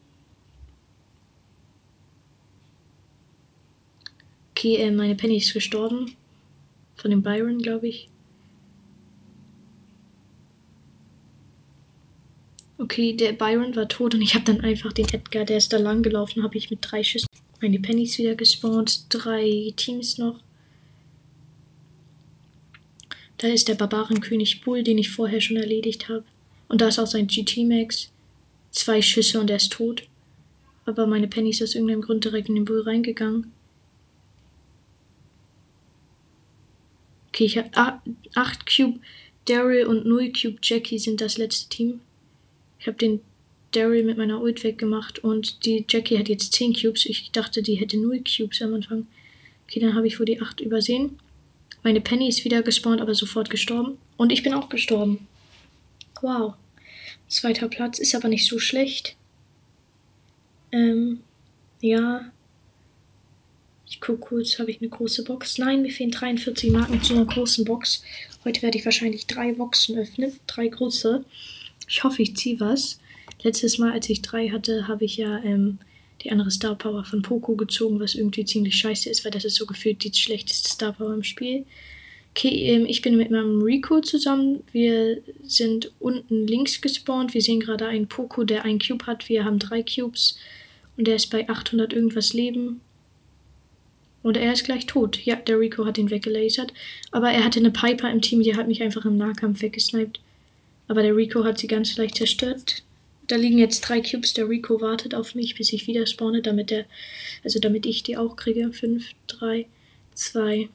Okay, 4.63 4.77
äh, 4.77 4.93
meine 4.93 5.17
Penny 5.17 5.39
ist 5.39 5.53
gestorben. 5.55 6.15
Von 6.95 7.11
dem 7.11 7.21
Byron, 7.21 7.59
glaube 7.59 7.89
ich. 7.89 8.09
Okay, 12.79 13.13
der 13.13 13.33
Byron 13.33 13.75
war 13.75 13.89
tot 13.89 14.15
und 14.15 14.23
ich 14.23 14.37
habe 14.37 14.45
dann 14.45 14.61
einfach 14.61 14.93
den 14.93 15.09
Edgar, 15.09 15.45
der 15.45 15.57
ist 15.57 15.73
da 15.73 15.79
lang 15.79 16.05
gelaufen, 16.05 16.45
habe 16.45 16.57
ich 16.57 16.71
mit 16.71 16.79
drei 16.81 17.03
Schüssen 17.03 17.27
meine 17.61 17.81
Pennies 17.81 18.19
wieder 18.19 18.37
gespawnt. 18.37 19.07
Drei 19.09 19.73
Teams 19.75 20.19
noch. 20.19 20.39
Da 23.39 23.49
ist 23.49 23.67
der 23.67 23.75
Barbarenkönig 23.75 24.61
Bull, 24.61 24.85
den 24.85 24.99
ich 24.99 25.11
vorher 25.11 25.41
schon 25.41 25.57
erledigt 25.57 26.09
habe. 26.09 26.23
Und 26.69 26.81
da 26.81 26.87
ist 26.87 27.01
auch 27.01 27.09
sein 27.09 27.27
GT 27.27 27.67
Max. 27.67 28.13
Zwei 28.71 29.03
Schüsse 29.03 29.41
und 29.41 29.51
er 29.51 29.57
ist 29.57 29.73
tot. 29.73 30.05
Aber 30.87 31.09
meine 31.09 31.27
Penny 31.27 31.51
ist 31.51 31.65
aus 31.65 31.75
irgendeinem 31.75 32.03
Grund 32.03 32.25
direkt 32.25 32.49
in 32.49 32.55
den 32.55 32.65
Bull 32.65 32.83
reingegangen. 32.83 33.53
Okay, 37.33 37.45
ich 37.45 37.57
habe 37.57 37.71
8 38.35 38.67
Cube 38.67 39.01
Daryl 39.47 39.87
und 39.87 40.05
0 40.05 40.33
Cube 40.33 40.59
Jackie 40.63 40.99
sind 40.99 41.23
das 41.23 41.39
letzte 41.39 41.71
Team. 41.71 42.01
Ich 42.79 42.87
habe 42.87 42.99
den 42.99 43.21
Daryl 43.71 44.05
mit 44.05 44.19
meiner 44.19 44.43
Ult 44.43 44.63
weggemacht 44.65 45.21
und 45.21 45.65
die 45.65 45.87
Jackie 45.89 46.19
hat 46.19 46.29
jetzt 46.29 46.53
10 46.53 46.75
Cubes. 46.75 47.07
Ich 47.07 47.31
dachte, 47.33 47.63
die 47.63 47.77
hätte 47.77 47.97
0 47.97 48.21
Cubes 48.21 48.61
am 48.61 48.75
Anfang. 48.75 49.07
Okay, 49.67 49.81
dann 49.81 49.95
habe 49.95 50.07
ich 50.07 50.19
wohl 50.19 50.27
die 50.27 50.43
8 50.43 50.61
übersehen. 50.61 51.19
Meine 51.83 52.03
Penny 52.03 52.29
ist 52.29 52.45
wieder 52.45 52.63
gespawnt, 52.63 53.01
aber 53.01 53.15
sofort 53.15 53.49
gestorben. 53.49 53.97
Und 54.19 54.31
ich 54.31 54.43
bin 54.43 54.53
auch 54.53 54.69
gestorben. 54.69 55.27
Wow. 56.21 56.55
Zweiter 57.29 57.69
Platz 57.69 57.99
ist 57.99 58.15
aber 58.15 58.29
nicht 58.29 58.47
so 58.47 58.59
schlecht. 58.59 59.17
Ähm, 60.71 61.21
ja. 61.81 62.31
Ich 63.93 64.01
gucke 64.01 64.21
kurz, 64.21 64.59
habe 64.59 64.71
ich 64.71 64.81
eine 64.81 64.89
große 64.89 65.23
Box? 65.23 65.59
Nein, 65.59 65.83
mir 65.83 65.91
fehlen 65.91 66.11
43 66.11 66.71
Marken 66.71 67.03
zu 67.03 67.13
einer 67.13 67.27
großen 67.27 67.67
Box. 67.67 68.03
Heute 68.43 68.63
werde 68.63 68.79
ich 68.79 68.87
wahrscheinlich 68.87 69.27
drei 69.27 69.53
Boxen 69.53 69.99
öffnen. 69.99 70.33
Drei 70.47 70.67
große. 70.69 71.23
Ich 71.87 72.03
hoffe, 72.03 72.23
ich 72.23 72.35
ziehe 72.35 72.59
was. 72.59 72.99
Letztes 73.43 73.77
Mal, 73.77 73.93
als 73.93 74.09
ich 74.09 74.23
drei 74.23 74.49
hatte, 74.49 74.89
habe 74.89 75.05
ich 75.05 75.19
ja 75.19 75.45
ähm, 75.45 75.79
die 76.23 76.33
andere 76.33 76.51
Star 76.51 76.75
Power 76.75 77.05
von 77.05 77.21
Poco 77.21 77.55
gezogen, 77.55 78.01
was 78.01 78.15
irgendwie 78.15 78.47
ziemlich 78.47 78.77
scheiße 78.77 79.11
ist, 79.11 79.27
weil 79.27 79.31
das 79.31 79.45
ist 79.45 79.57
so 79.57 79.67
gefühlt 79.67 80.03
die 80.03 80.15
schlechteste 80.15 80.71
Star 80.71 80.95
Power 80.95 81.13
im 81.13 81.23
Spiel. 81.23 81.67
Okay, 82.31 82.49
ähm, 82.49 82.87
ich 82.87 83.03
bin 83.03 83.19
mit 83.19 83.31
meinem 83.31 83.61
Rico 83.61 84.01
zusammen. 84.01 84.65
Wir 84.73 85.19
sind 85.45 85.93
unten 86.01 86.47
links 86.47 86.81
gespawnt. 86.81 87.35
Wir 87.35 87.43
sehen 87.43 87.61
gerade 87.61 87.89
einen 87.89 88.09
Poco, 88.09 88.45
der 88.45 88.65
einen 88.65 88.79
Cube 88.79 89.07
hat. 89.07 89.29
Wir 89.29 89.45
haben 89.45 89.59
drei 89.59 89.83
Cubes 89.83 90.39
und 90.97 91.07
der 91.07 91.17
ist 91.17 91.27
bei 91.27 91.47
800 91.47 91.93
irgendwas 91.93 92.33
Leben. 92.33 92.81
Und 94.23 94.37
er 94.37 94.53
ist 94.53 94.65
gleich 94.65 94.87
tot. 94.87 95.19
Ja, 95.25 95.37
der 95.37 95.59
Rico 95.59 95.85
hat 95.85 95.99
ihn 95.99 96.11
weggelasert. 96.11 96.73
Aber 97.11 97.31
er 97.31 97.45
hatte 97.45 97.59
eine 97.59 97.71
Piper 97.71 98.11
im 98.11 98.21
Team, 98.21 98.43
die 98.43 98.57
hat 98.57 98.69
mich 98.69 98.83
einfach 98.83 99.05
im 99.05 99.17
Nahkampf 99.17 99.63
weggesniped. 99.63 100.21
Aber 100.89 101.03
der 101.03 101.17
Rico 101.17 101.45
hat 101.45 101.59
sie 101.59 101.67
ganz 101.67 101.97
leicht 101.97 102.17
zerstört. 102.17 102.83
Da 103.27 103.37
liegen 103.37 103.59
jetzt 103.59 103.81
drei 103.81 104.01
Cubes. 104.01 104.35
Der 104.35 104.49
Rico 104.49 104.81
wartet 104.81 105.15
auf 105.15 105.35
mich, 105.35 105.55
bis 105.55 105.73
ich 105.73 105.87
wieder 105.87 106.07
spawne, 106.07 106.43
damit 106.43 106.71
er, 106.71 106.85
also 107.43 107.59
damit 107.59 107.87
ich 107.87 108.03
die 108.03 108.17
auch 108.17 108.37
kriege. 108.37 108.73
5, 108.73 109.11
3, 109.27 109.67
2, 110.15 110.69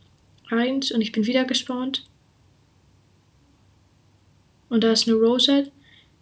1 0.50 0.92
und 0.92 1.02
ich 1.02 1.12
bin 1.12 1.26
wieder 1.26 1.46
gespawnt. 1.46 2.06
Und 4.70 4.84
da 4.84 4.92
ist 4.92 5.08
eine 5.08 5.18
Rosa 5.18 5.64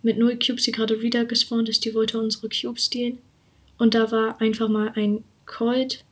mit 0.03 0.17
0 0.17 0.37
Cubes, 0.37 0.63
die 0.63 0.71
gerade 0.71 1.01
wieder 1.01 1.25
gespawnt 1.25 1.69
ist. 1.69 1.85
Die 1.85 1.95
wollte 1.95 2.19
unsere 2.19 2.49
Cubes 2.49 2.85
stehlen. 2.85 3.17
Und 3.77 3.95
da 3.95 4.11
war 4.11 4.39
einfach 4.39 4.69
mal 4.69 4.91
ein 4.95 5.23
Colt 5.45 6.03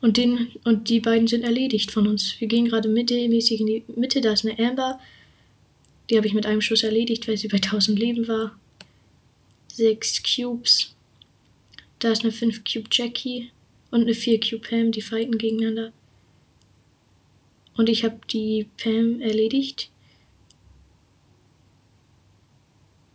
und, 0.00 0.16
den, 0.16 0.52
und 0.64 0.88
die 0.88 1.00
beiden 1.00 1.28
sind 1.28 1.44
erledigt 1.44 1.90
von 1.90 2.06
uns. 2.06 2.34
Wir 2.40 2.48
gehen 2.48 2.66
gerade 2.66 2.88
mittelmäßig 2.88 3.60
in 3.60 3.66
die 3.66 3.84
Mitte. 3.96 4.20
Da 4.20 4.32
ist 4.32 4.46
eine 4.46 4.58
Amber. 4.58 4.98
Die 6.10 6.16
habe 6.16 6.26
ich 6.26 6.34
mit 6.34 6.46
einem 6.46 6.60
Schuss 6.60 6.82
erledigt, 6.82 7.28
weil 7.28 7.36
sie 7.36 7.48
bei 7.48 7.56
1000 7.56 7.98
Leben 7.98 8.28
war. 8.28 8.58
Sechs 9.68 10.22
Cubes. 10.22 10.94
Da 11.98 12.12
ist 12.12 12.22
eine 12.22 12.32
5 12.32 12.64
Cube 12.64 12.88
Jackie 12.90 13.50
und 13.90 14.02
eine 14.02 14.14
4 14.14 14.40
Cube 14.40 14.68
Pam. 14.68 14.92
Die 14.92 15.02
fighten 15.02 15.38
gegeneinander. 15.38 15.92
Und 17.76 17.88
ich 17.88 18.04
habe 18.04 18.18
die 18.30 18.66
Pam 18.76 19.20
erledigt. 19.20 19.90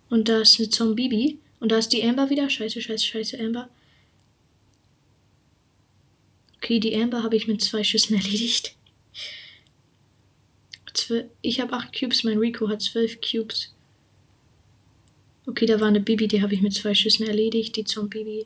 Und 0.10 0.30
da 0.30 0.42
ist 0.42 0.60
eine 0.60 0.70
Zombie. 0.70 1.38
Und 1.60 1.72
da 1.72 1.78
ist 1.78 1.90
die 1.90 2.04
Amber 2.04 2.30
wieder. 2.30 2.50
Scheiße, 2.50 2.82
scheiße, 2.82 3.06
scheiße, 3.06 3.40
Amber. 3.40 3.70
Okay, 6.58 6.80
die 6.80 6.96
Amber 6.96 7.24
habe 7.24 7.36
ich 7.36 7.48
mit 7.48 7.62
zwei 7.62 7.84
Schüssen 7.84 8.16
erledigt. 8.18 8.76
Ich 11.42 11.62
habe 11.62 11.74
acht 11.74 11.98
Cubes, 11.98 12.24
mein 12.24 12.38
Rico 12.38 12.68
hat 12.68 12.82
zwölf 12.82 13.22
Cubes. 13.22 13.74
Okay, 15.46 15.66
da 15.66 15.80
war 15.80 15.88
eine 15.88 16.02
Bibi, 16.02 16.28
die 16.28 16.42
habe 16.42 16.54
ich 16.54 16.62
mit 16.62 16.74
zwei 16.74 16.94
Schüssen 16.94 17.26
erledigt, 17.26 17.78
die 17.78 17.86
Zombie. 17.86 18.46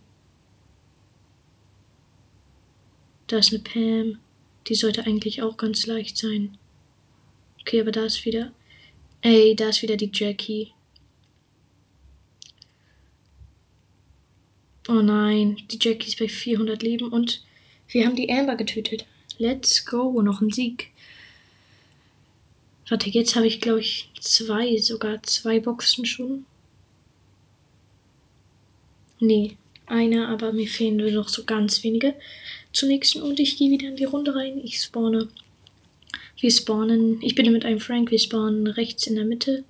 Da 3.27 3.37
ist 3.37 3.51
eine 3.51 3.63
Pam. 3.63 4.19
Die 4.67 4.75
sollte 4.75 5.05
eigentlich 5.05 5.41
auch 5.41 5.57
ganz 5.57 5.87
leicht 5.87 6.17
sein. 6.17 6.57
Okay, 7.61 7.81
aber 7.81 7.91
da 7.91 8.05
ist 8.05 8.25
wieder. 8.25 8.51
Ey, 9.21 9.55
da 9.55 9.69
ist 9.69 9.81
wieder 9.81 9.97
die 9.97 10.11
Jackie. 10.13 10.73
Oh 14.87 15.01
nein, 15.01 15.57
die 15.71 15.79
Jackie 15.81 16.07
ist 16.07 16.19
bei 16.19 16.27
400 16.27 16.83
Leben 16.83 17.11
und 17.11 17.43
wir 17.91 18.05
haben 18.05 18.15
die 18.15 18.31
Amber 18.31 18.55
getötet. 18.55 19.05
Let's 19.37 19.85
go. 19.85 20.21
Noch 20.21 20.41
ein 20.41 20.51
Sieg. 20.51 20.87
Warte, 22.89 23.09
jetzt 23.09 23.35
habe 23.35 23.47
ich, 23.47 23.61
glaube 23.61 23.79
ich, 23.79 24.09
zwei, 24.19 24.77
sogar 24.77 25.23
zwei 25.23 25.59
Boxen 25.59 26.05
schon. 26.05 26.45
Nee, 29.19 29.57
eine, 29.85 30.27
aber 30.27 30.51
mir 30.51 30.67
fehlen 30.67 30.97
nur 30.97 31.11
noch 31.11 31.29
so 31.29 31.43
ganz 31.43 31.83
wenige 31.83 32.15
zur 32.73 32.89
nächsten 32.89 33.21
und 33.21 33.39
ich 33.39 33.57
gehe 33.57 33.71
wieder 33.71 33.87
in 33.87 33.95
die 33.95 34.05
Runde 34.05 34.35
rein. 34.35 34.59
Ich 34.63 34.81
spawne. 34.81 35.27
Wir 36.39 36.51
spawnen. 36.51 37.21
Ich 37.21 37.35
bin 37.35 37.51
mit 37.51 37.65
einem 37.65 37.79
Frank. 37.79 38.09
Wir 38.11 38.19
spawnen 38.19 38.67
rechts 38.67 39.05
in 39.07 39.15
der 39.15 39.25
Mitte. 39.25 39.63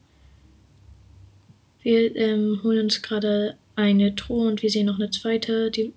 Wir 1.83 2.15
ähm, 2.15 2.61
holen 2.63 2.85
uns 2.85 3.01
gerade 3.01 3.57
eine 3.75 4.15
Truhe 4.15 4.47
und 4.47 4.61
wir 4.61 4.69
sehen 4.69 4.85
noch 4.85 4.99
eine 4.99 5.09
zweite, 5.09 5.71
die 5.71 5.93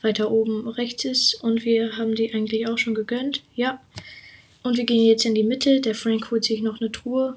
weiter 0.00 0.30
oben 0.30 0.68
rechts 0.68 1.04
ist. 1.04 1.34
Und 1.42 1.64
wir 1.64 1.96
haben 1.96 2.14
die 2.14 2.32
eigentlich 2.34 2.66
auch 2.68 2.78
schon 2.78 2.94
gegönnt. 2.94 3.42
Ja. 3.54 3.80
Und 4.62 4.76
wir 4.76 4.84
gehen 4.84 5.04
jetzt 5.04 5.24
in 5.24 5.34
die 5.34 5.44
Mitte. 5.44 5.80
Der 5.80 5.94
Frank 5.94 6.30
holt 6.30 6.44
sich 6.44 6.62
noch 6.62 6.80
eine 6.80 6.92
Truhe. 6.92 7.36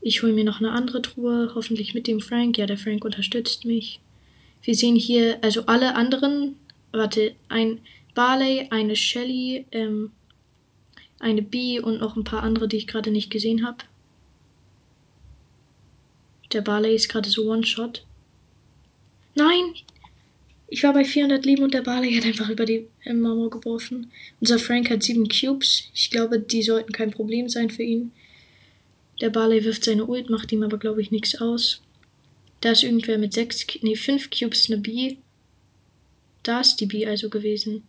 Ich 0.00 0.22
hole 0.22 0.32
mir 0.32 0.44
noch 0.44 0.60
eine 0.60 0.72
andere 0.72 1.00
Truhe, 1.00 1.52
hoffentlich 1.54 1.94
mit 1.94 2.06
dem 2.06 2.20
Frank. 2.20 2.58
Ja, 2.58 2.66
der 2.66 2.76
Frank 2.76 3.04
unterstützt 3.04 3.64
mich. 3.64 4.00
Wir 4.62 4.74
sehen 4.74 4.96
hier, 4.96 5.38
also 5.42 5.66
alle 5.66 5.94
anderen, 5.94 6.56
warte, 6.92 7.34
ein 7.48 7.80
Barley, 8.14 8.68
eine 8.70 8.96
Shelly, 8.96 9.66
ähm, 9.72 10.12
eine 11.18 11.42
Bee 11.42 11.80
und 11.80 12.00
noch 12.00 12.16
ein 12.16 12.24
paar 12.24 12.42
andere, 12.42 12.68
die 12.68 12.76
ich 12.76 12.86
gerade 12.86 13.10
nicht 13.10 13.30
gesehen 13.30 13.66
habe. 13.66 13.78
Der 16.52 16.60
Barley 16.60 16.94
ist 16.94 17.08
gerade 17.08 17.28
so 17.28 17.50
One-Shot. 17.50 18.04
Nein, 19.34 19.74
ich 20.68 20.82
war 20.82 20.92
bei 20.92 21.04
400 21.04 21.44
Leben 21.44 21.62
und 21.62 21.74
der 21.74 21.82
Barley 21.82 22.14
hat 22.16 22.24
einfach 22.24 22.48
über 22.48 22.64
die 22.64 22.86
Marmor 23.06 23.50
geworfen. 23.50 24.10
Unser 24.40 24.58
Frank 24.58 24.90
hat 24.90 25.02
sieben 25.02 25.28
Cubes. 25.28 25.90
Ich 25.94 26.10
glaube, 26.10 26.38
die 26.38 26.62
sollten 26.62 26.92
kein 26.92 27.10
Problem 27.10 27.48
sein 27.48 27.70
für 27.70 27.82
ihn. 27.82 28.12
Der 29.20 29.30
Barley 29.30 29.64
wirft 29.64 29.84
seine 29.84 30.06
Ult, 30.06 30.30
macht 30.30 30.50
ihm 30.52 30.62
aber, 30.62 30.78
glaube 30.78 31.00
ich, 31.00 31.10
nichts 31.10 31.40
aus. 31.40 31.82
Da 32.60 32.72
ist 32.72 32.82
irgendwer 32.82 33.18
mit 33.18 33.32
sechs, 33.32 33.66
nee, 33.82 33.94
fünf 33.94 34.30
Cubes 34.30 34.70
eine 34.70 34.80
B. 34.80 35.16
Da 36.42 36.60
ist 36.60 36.76
die 36.76 36.86
B 36.86 37.06
also 37.06 37.28
gewesen. 37.28 37.84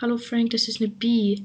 Hallo 0.00 0.18
Frank, 0.18 0.50
das 0.50 0.68
ist 0.68 0.80
eine 0.80 0.90
B. 0.90 1.42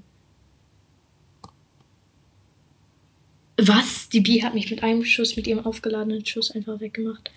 Was? 3.58 4.10
Die 4.10 4.22
B 4.22 4.44
hat 4.44 4.54
mich 4.54 4.70
mit 4.70 4.84
einem 4.84 5.04
Schuss, 5.04 5.36
mit 5.36 5.48
ihrem 5.48 5.66
aufgeladenen 5.66 6.26
Schuss 6.26 6.52
einfach 6.52 6.80
weggemacht. 6.80 7.32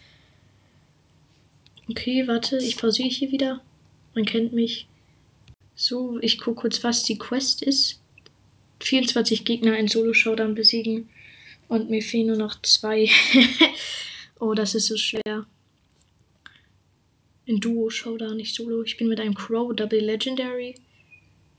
Okay, 1.91 2.29
warte, 2.29 2.57
ich 2.59 2.77
pausiere 2.77 3.09
hier 3.09 3.33
wieder. 3.33 3.61
Man 4.15 4.25
kennt 4.25 4.53
mich. 4.53 4.87
So, 5.75 6.21
ich 6.21 6.39
gucke 6.39 6.61
kurz, 6.61 6.85
was 6.85 7.03
die 7.03 7.19
Quest 7.19 7.63
ist. 7.63 8.01
24 8.79 9.45
Gegner 9.45 9.77
in 9.77 9.89
Solo-Showdown 9.89 10.55
besiegen. 10.55 11.09
Und 11.67 11.91
mir 11.91 12.01
fehlen 12.01 12.29
nur 12.29 12.37
noch 12.37 12.63
zwei. 12.63 13.09
oh, 14.39 14.55
das 14.55 14.77
ist 14.77 14.87
so 14.87 14.97
schwer. 14.97 15.47
In 17.45 17.59
Duo-Showdown, 17.59 18.37
nicht 18.37 18.55
Solo. 18.55 18.85
Ich 18.85 18.97
bin 18.97 19.09
mit 19.09 19.19
einem 19.19 19.35
Crow 19.35 19.75
Double 19.75 19.99
Legendary. 19.99 20.77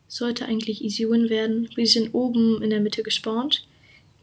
Sollte 0.08 0.46
eigentlich 0.46 0.82
easy 0.82 1.10
win 1.10 1.30
werden. 1.30 1.70
Wir 1.76 1.88
sind 1.88 2.14
oben 2.14 2.62
in 2.64 2.70
der 2.70 2.80
Mitte 2.80 3.04
gespawnt. 3.04 3.68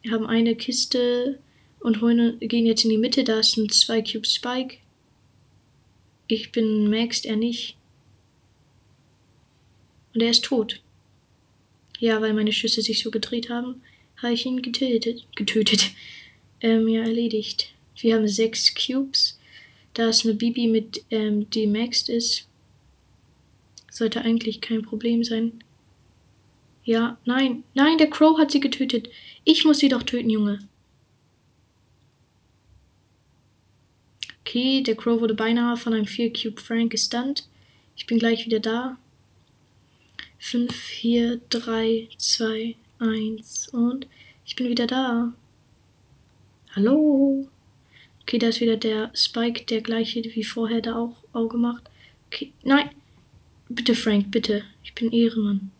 Wir 0.00 0.12
haben 0.12 0.26
eine 0.26 0.56
Kiste 0.56 1.38
und 1.80 2.00
holen, 2.00 2.38
gehen 2.40 2.64
jetzt 2.64 2.84
in 2.84 2.90
die 2.90 2.98
Mitte. 2.98 3.24
Da 3.24 3.40
ist 3.40 3.58
ein 3.58 3.68
2 3.68 4.00
Cube 4.00 4.26
Spike. 4.26 4.78
Ich 6.28 6.52
bin 6.52 6.90
Max, 6.90 7.24
er 7.24 7.36
nicht. 7.36 7.76
Und 10.14 10.22
er 10.22 10.30
ist 10.30 10.44
tot. 10.44 10.82
Ja, 11.98 12.20
weil 12.20 12.34
meine 12.34 12.52
Schüsse 12.52 12.82
sich 12.82 13.02
so 13.02 13.10
gedreht 13.10 13.48
haben, 13.50 13.82
habe 14.18 14.34
ich 14.34 14.46
ihn 14.46 14.62
getötet. 14.62 15.26
Getötet. 15.34 15.90
Ähm, 16.60 16.88
ja, 16.88 17.02
erledigt. 17.02 17.72
Wir 17.96 18.16
haben 18.16 18.26
sechs 18.26 18.74
Cubes. 18.74 19.38
Da 19.94 20.08
ist 20.08 20.24
eine 20.24 20.34
Bibi 20.34 20.66
mit, 20.66 21.04
ähm, 21.12 21.48
die 21.50 21.68
maxed 21.68 22.08
ist. 22.08 22.48
Sollte 23.92 24.22
eigentlich 24.22 24.60
kein 24.60 24.82
Problem 24.82 25.22
sein. 25.22 25.62
Ja, 26.84 27.16
nein, 27.24 27.62
nein, 27.74 27.96
der 27.96 28.10
Crow 28.10 28.38
hat 28.38 28.50
sie 28.50 28.58
getötet. 28.58 29.08
Ich 29.44 29.64
muss 29.64 29.78
sie 29.78 29.88
doch 29.88 30.02
töten, 30.02 30.30
Junge. 30.30 30.58
Okay, 34.48 34.82
der 34.82 34.96
Crow 34.96 35.20
wurde 35.20 35.34
beinahe 35.34 35.76
von 35.76 35.92
einem 35.92 36.06
4 36.06 36.32
Cube 36.32 36.58
Frank 36.58 36.92
gestunt. 36.92 37.46
Ich 37.96 38.06
bin 38.06 38.18
gleich 38.18 38.46
wieder 38.46 38.60
da. 38.60 38.96
5, 40.38 40.74
4, 40.74 41.38
3, 41.50 42.08
2, 42.16 42.74
1 42.98 43.68
und 43.74 44.06
ich 44.46 44.56
bin 44.56 44.70
wieder 44.70 44.86
da. 44.86 45.34
Hallo? 46.74 47.46
Okay, 48.22 48.38
da 48.38 48.48
ist 48.48 48.62
wieder 48.62 48.78
der 48.78 49.10
Spike, 49.14 49.66
der 49.66 49.82
gleiche 49.82 50.24
wie 50.24 50.44
vorher 50.44 50.80
da 50.80 50.96
auch 50.96 51.22
Auge 51.34 51.58
macht. 51.58 51.90
Okay, 52.28 52.50
nein. 52.62 52.88
Bitte, 53.68 53.94
Frank, 53.94 54.30
bitte. 54.30 54.64
Ich 54.82 54.94
bin 54.94 55.12
Ehrenmann. 55.12 55.70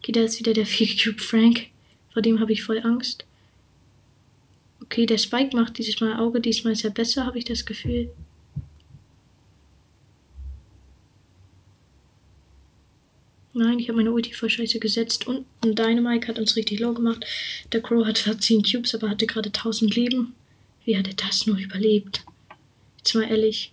Okay, 0.00 0.12
da 0.12 0.20
ist 0.20 0.38
wieder 0.38 0.52
der 0.52 0.66
4 0.66 0.86
Cube 1.02 1.22
Frank. 1.22 1.68
Vor 2.12 2.20
dem 2.20 2.40
habe 2.40 2.52
ich 2.52 2.62
voll 2.62 2.80
Angst. 2.84 3.24
Okay, 4.92 5.06
der 5.06 5.16
Spike 5.16 5.56
macht 5.56 5.78
dieses 5.78 6.02
Mal 6.02 6.20
Auge. 6.20 6.38
Diesmal 6.38 6.74
ist 6.74 6.84
er 6.84 6.90
besser, 6.90 7.24
habe 7.24 7.38
ich 7.38 7.46
das 7.46 7.64
Gefühl. 7.64 8.12
Nein, 13.54 13.78
ich 13.78 13.88
habe 13.88 13.96
meine 13.96 14.12
Ulti 14.12 14.34
voll 14.34 14.50
scheiße 14.50 14.80
gesetzt 14.80 15.26
und 15.26 15.46
ein 15.62 15.74
Dynamite 15.74 16.28
hat 16.28 16.38
uns 16.38 16.56
richtig 16.56 16.78
low 16.80 16.92
gemacht. 16.92 17.24
Der 17.72 17.80
Crow 17.80 18.04
hat 18.04 18.18
zwar 18.18 18.38
10 18.38 18.64
Cubes, 18.64 18.94
aber 18.94 19.08
hatte 19.08 19.26
gerade 19.26 19.48
1000 19.48 19.96
Leben. 19.96 20.34
Wie 20.84 20.98
hat 20.98 21.08
er 21.08 21.14
das 21.14 21.46
nur 21.46 21.56
überlebt? 21.56 22.26
Jetzt 22.98 23.14
mal 23.14 23.30
ehrlich. 23.30 23.72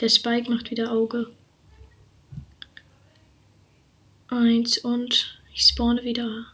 Der 0.00 0.10
Spike 0.10 0.50
macht 0.50 0.70
wieder 0.70 0.92
Auge. 0.92 1.30
Eins 4.28 4.76
und 4.76 5.40
ich 5.54 5.62
spawne 5.62 6.04
wieder. 6.04 6.52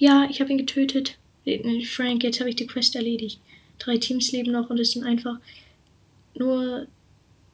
Ja, 0.00 0.26
ich 0.30 0.40
habe 0.40 0.50
ihn 0.50 0.56
getötet. 0.56 1.18
Frank, 1.86 2.24
jetzt 2.24 2.40
habe 2.40 2.48
ich 2.48 2.56
die 2.56 2.66
Quest 2.66 2.96
erledigt. 2.96 3.38
Drei 3.78 3.98
Teams 3.98 4.32
leben 4.32 4.50
noch 4.50 4.70
und 4.70 4.80
es 4.80 4.92
sind 4.92 5.04
einfach 5.04 5.36
nur 6.34 6.86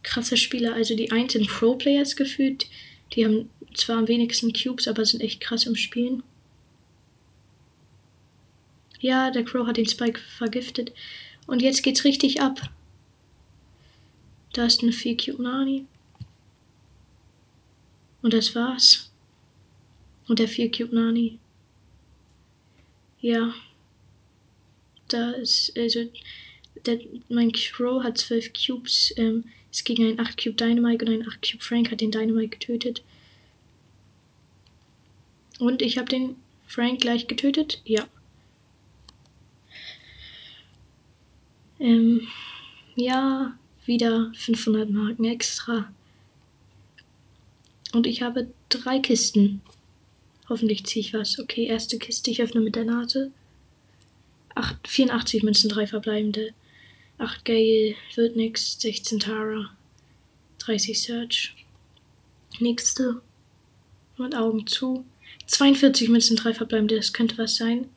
krasse 0.04 0.36
Spieler. 0.36 0.74
Also 0.74 0.94
die 0.94 1.10
einen 1.10 1.28
sind 1.28 1.48
Pro-Players 1.48 2.14
gefühlt. 2.14 2.66
Die 3.12 3.24
haben 3.24 3.50
zwar 3.74 3.98
am 3.98 4.06
wenigsten 4.06 4.52
Cubes, 4.52 4.86
aber 4.86 5.04
sind 5.04 5.22
echt 5.22 5.40
krass 5.40 5.66
im 5.66 5.74
Spielen. 5.74 6.22
Ja, 9.00 9.32
der 9.32 9.44
Crow 9.44 9.66
hat 9.66 9.76
den 9.76 9.88
Spike 9.88 10.20
vergiftet. 10.20 10.92
Und 11.48 11.62
jetzt 11.62 11.82
geht's 11.82 12.04
richtig 12.04 12.40
ab. 12.40 12.60
Da 14.52 14.66
ist 14.66 14.84
eine 14.84 14.92
4 14.92 15.16
Cube 15.16 15.42
Nani. 15.42 15.84
Und 18.22 18.34
das 18.34 18.54
war's. 18.54 19.10
Und 20.28 20.38
der 20.38 20.46
4 20.46 20.70
Cube 20.70 20.94
Nani. 20.94 21.40
Ja. 23.26 23.52
Da 25.08 25.32
ist, 25.32 25.76
also, 25.76 26.08
der, 26.86 27.00
mein 27.28 27.50
Crow 27.50 28.04
hat 28.04 28.18
12 28.18 28.52
Cubes. 28.52 29.12
Ähm, 29.16 29.46
es 29.72 29.82
ging 29.82 30.06
ein 30.06 30.20
8 30.20 30.40
Cube 30.40 30.54
Dynamite 30.54 31.04
und 31.04 31.12
ein 31.12 31.28
8 31.28 31.42
Cube 31.42 31.64
Frank 31.64 31.90
hat 31.90 32.00
den 32.00 32.12
Dynamite 32.12 32.50
getötet. 32.56 33.02
Und 35.58 35.82
ich 35.82 35.98
habe 35.98 36.08
den 36.08 36.36
Frank 36.68 37.00
gleich 37.00 37.26
getötet? 37.26 37.82
Ja. 37.84 38.06
Ähm, 41.80 42.28
ja, 42.94 43.58
wieder 43.86 44.30
500 44.36 44.88
Marken 44.88 45.24
extra. 45.24 45.92
Und 47.92 48.06
ich 48.06 48.22
habe 48.22 48.52
drei 48.68 49.00
Kisten. 49.00 49.62
Hoffentlich 50.48 50.86
ziehe 50.86 51.04
ich 51.04 51.14
was. 51.14 51.38
Okay, 51.38 51.64
erste 51.66 51.98
Kiste. 51.98 52.30
Ich 52.30 52.42
öffne 52.42 52.60
mit 52.60 52.76
der 52.76 52.84
Nase. 52.84 53.32
8, 54.54 54.88
84 54.88 55.42
Münzen, 55.42 55.68
drei 55.68 55.86
verbleibende. 55.86 56.54
8 57.18 57.44
Gale, 57.44 57.94
wird 58.14 58.36
nix. 58.36 58.80
16 58.80 59.20
Tara. 59.20 59.70
30 60.58 61.00
Search. 61.00 61.54
Nächste. 62.60 63.20
Mit 64.16 64.34
Augen 64.34 64.66
zu. 64.66 65.04
42 65.46 66.08
Münzen, 66.08 66.36
drei 66.36 66.54
verbleibende. 66.54 66.96
Das 66.96 67.12
könnte 67.12 67.38
was 67.38 67.56
sein. 67.56 67.88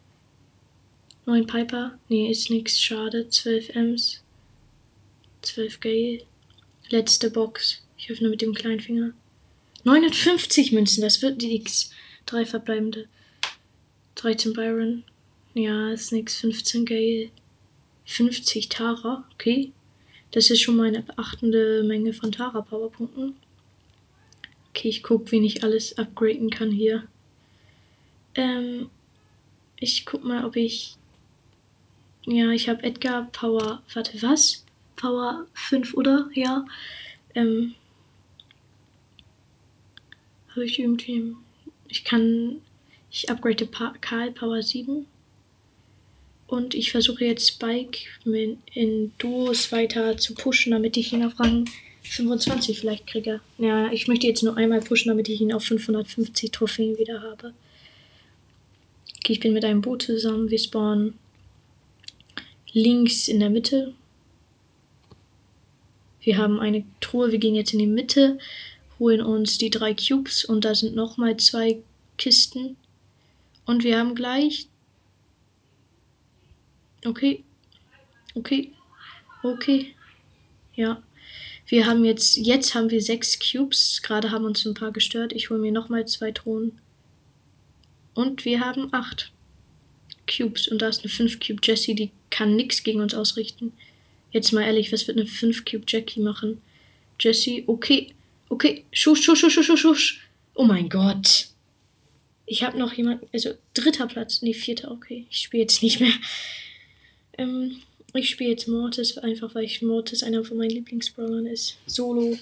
9 1.26 1.48
Piper. 1.48 1.98
Nee, 2.10 2.30
ist 2.30 2.50
nix. 2.50 2.82
Schade. 2.82 3.30
12 3.30 3.76
Ms. 3.76 4.22
12 5.44 5.80
Gale. 5.80 6.24
Letzte 6.90 7.30
Box. 7.30 7.84
Ich 7.98 8.10
öffne 8.10 8.30
mit 8.30 8.42
dem 8.42 8.54
kleinen 8.54 8.80
Finger. 8.80 9.12
950 9.84 10.72
Münzen, 10.72 11.02
das 11.02 11.22
wird 11.22 11.42
nix. 11.42 11.92
Drei 12.30 12.46
verbleibende. 12.46 13.08
13 14.16 14.54
Byron. 14.54 15.04
Ja, 15.54 15.90
ist 15.90 16.12
nix. 16.12 16.38
15 16.38 16.86
Gale. 16.86 17.32
50 18.06 18.70
Tara. 18.70 19.24
Okay. 19.34 19.72
Das 20.32 20.50
ist 20.52 20.62
schon 20.62 20.76
mal 20.76 20.88
eine 20.88 21.02
beachtende 21.02 21.84
Menge 21.84 22.14
von 22.14 22.32
Tara-Powerpunkten. 22.32 23.36
Okay, 24.70 24.90
ich 24.90 25.02
guck, 25.02 25.32
wen 25.32 25.44
ich 25.44 25.64
alles 25.64 25.98
upgraden 25.98 26.52
kann 26.52 26.72
hier. 26.72 27.08
Ähm, 28.36 28.92
ich 29.78 30.06
guck 30.06 30.24
mal, 30.24 30.46
ob 30.46 30.56
ich 30.56 31.00
ja, 32.32 32.52
ich 32.52 32.70
habe 32.70 32.84
Edgar 32.84 33.28
Power. 33.32 33.82
Warte, 33.92 34.22
was? 34.22 34.64
Power 34.96 35.48
5, 35.54 35.96
oder? 35.96 36.30
Ja. 36.34 36.64
Ähm. 37.34 37.74
Habe 40.50 40.66
ich 40.66 40.78
irgendwie. 40.78 41.36
Ich 41.90 42.04
kann. 42.04 42.62
Ich 43.12 43.30
upgrade 43.30 43.66
pa 43.66 43.94
Karl 44.02 44.32
Power 44.32 44.62
7. 44.62 45.06
Und 46.48 46.74
ich 46.74 46.92
versuche 46.92 47.26
jetzt 47.26 47.48
Spike 47.48 48.00
in 48.74 49.12
Duos 49.18 49.72
weiter 49.72 50.18
zu 50.18 50.34
pushen, 50.34 50.72
damit 50.72 50.98
ich 50.98 51.14
ihn 51.14 51.24
auf 51.24 51.40
Rang 51.40 51.66
25 52.04 52.80
vielleicht 52.80 53.06
kriege. 53.06 53.40
Ja, 53.58 53.92
ich 53.92 54.08
möchte 54.08 54.26
jetzt 54.26 54.42
nur 54.42 54.58
einmal 54.58 54.82
pushen, 54.82 55.10
damit 55.10 55.30
ich 55.30 55.42
ihn 55.42 55.54
auf 55.54 55.64
550 55.64 56.50
Trophäen 56.52 56.98
wieder 56.98 57.22
habe. 57.22 57.54
Okay, 59.18 59.34
ich 59.34 59.40
bin 59.40 59.54
mit 59.54 59.64
einem 59.64 59.82
Boot 59.82 60.04
zusammen. 60.04 60.50
Wir 60.50 60.58
spawnen 60.58 61.14
links 62.74 63.28
in 63.28 63.40
der 63.40 63.50
Mitte. 63.50 63.94
Wir 66.22 66.38
haben 66.38 66.60
eine 66.60 66.84
Truhe, 67.00 67.32
wir 67.32 67.40
gehen 67.40 67.56
jetzt 67.56 67.74
in 67.74 67.80
die 67.80 67.88
Mitte, 67.88 68.40
holen 69.00 69.22
uns 69.22 69.58
die 69.58 69.70
drei 69.70 69.94
Cubes 69.94 70.46
und 70.46 70.66
da 70.66 70.76
sind 70.76 70.96
nochmal 70.96 71.38
zwei 71.38 71.82
Kisten. 72.18 72.76
Und 73.66 73.84
wir 73.84 73.98
haben 73.98 74.16
gleich. 74.16 74.68
Okay. 77.06 77.44
Okay. 78.36 78.74
Okay. 79.42 79.96
Ja. 80.76 81.02
Wir 81.68 81.86
haben 81.86 82.04
jetzt, 82.04 82.36
jetzt 82.36 82.76
haben 82.76 82.90
wir 82.90 83.02
sechs 83.02 83.40
Cubes. 83.40 84.02
Gerade 84.02 84.32
haben 84.32 84.46
uns 84.46 84.66
ein 84.66 84.74
paar 84.74 84.92
gestört. 84.92 85.34
Ich 85.34 85.50
hole 85.50 85.60
mir 85.60 85.72
nochmal 85.72 86.08
zwei 86.08 86.32
Thronen. 86.32 86.80
Und 88.16 88.44
wir 88.44 88.60
haben 88.60 88.90
acht 88.92 89.32
Cubes. 90.30 90.68
Und 90.68 90.82
da 90.82 90.90
ist 90.90 91.04
eine 91.04 91.10
5 91.10 91.40
Cube 91.40 91.62
Jessie, 91.64 91.96
die 91.96 92.12
kann 92.30 92.56
nichts 92.56 92.84
gegen 92.84 93.02
uns 93.02 93.14
ausrichten. 93.14 93.74
Jetzt 94.32 94.52
mal 94.52 94.64
ehrlich, 94.64 94.92
was 94.92 95.08
wird 95.08 95.18
eine 95.18 95.26
5 95.28 95.66
Cube 95.66 95.86
Jackie 95.88 96.22
machen? 96.22 96.62
Jessie, 97.20 97.64
okay, 97.68 98.14
okay, 98.50 98.86
schusch, 98.92 99.24
schusch, 99.24 99.40
schusch, 99.40 99.66
schusch, 99.66 99.82
schusch. 99.82 100.30
Oh 100.56 100.66
mein 100.66 100.90
Gott. 100.90 101.48
Ich 102.46 102.64
habe 102.64 102.78
noch 102.78 102.94
jemanden, 102.94 103.28
also 103.32 103.54
dritter 103.74 104.08
Platz, 104.08 104.42
nee, 104.42 104.54
vierter, 104.54 104.92
okay. 104.92 105.26
Ich 105.30 105.42
spiele 105.42 105.62
jetzt 105.62 105.84
nicht 105.84 106.00
mehr. 106.00 106.14
Ähm, 107.38 107.78
ich 108.14 108.30
spiele 108.30 108.50
jetzt 108.50 108.68
Mortis, 108.68 109.18
einfach 109.18 109.54
weil 109.56 109.64
ich 109.64 109.82
Mortis 109.82 110.24
einer 110.24 110.44
von 110.44 110.58
meinen 110.58 110.72
Lieblingsbrawlern 110.72 111.46
ist. 111.46 111.78
Solo. 111.86 112.38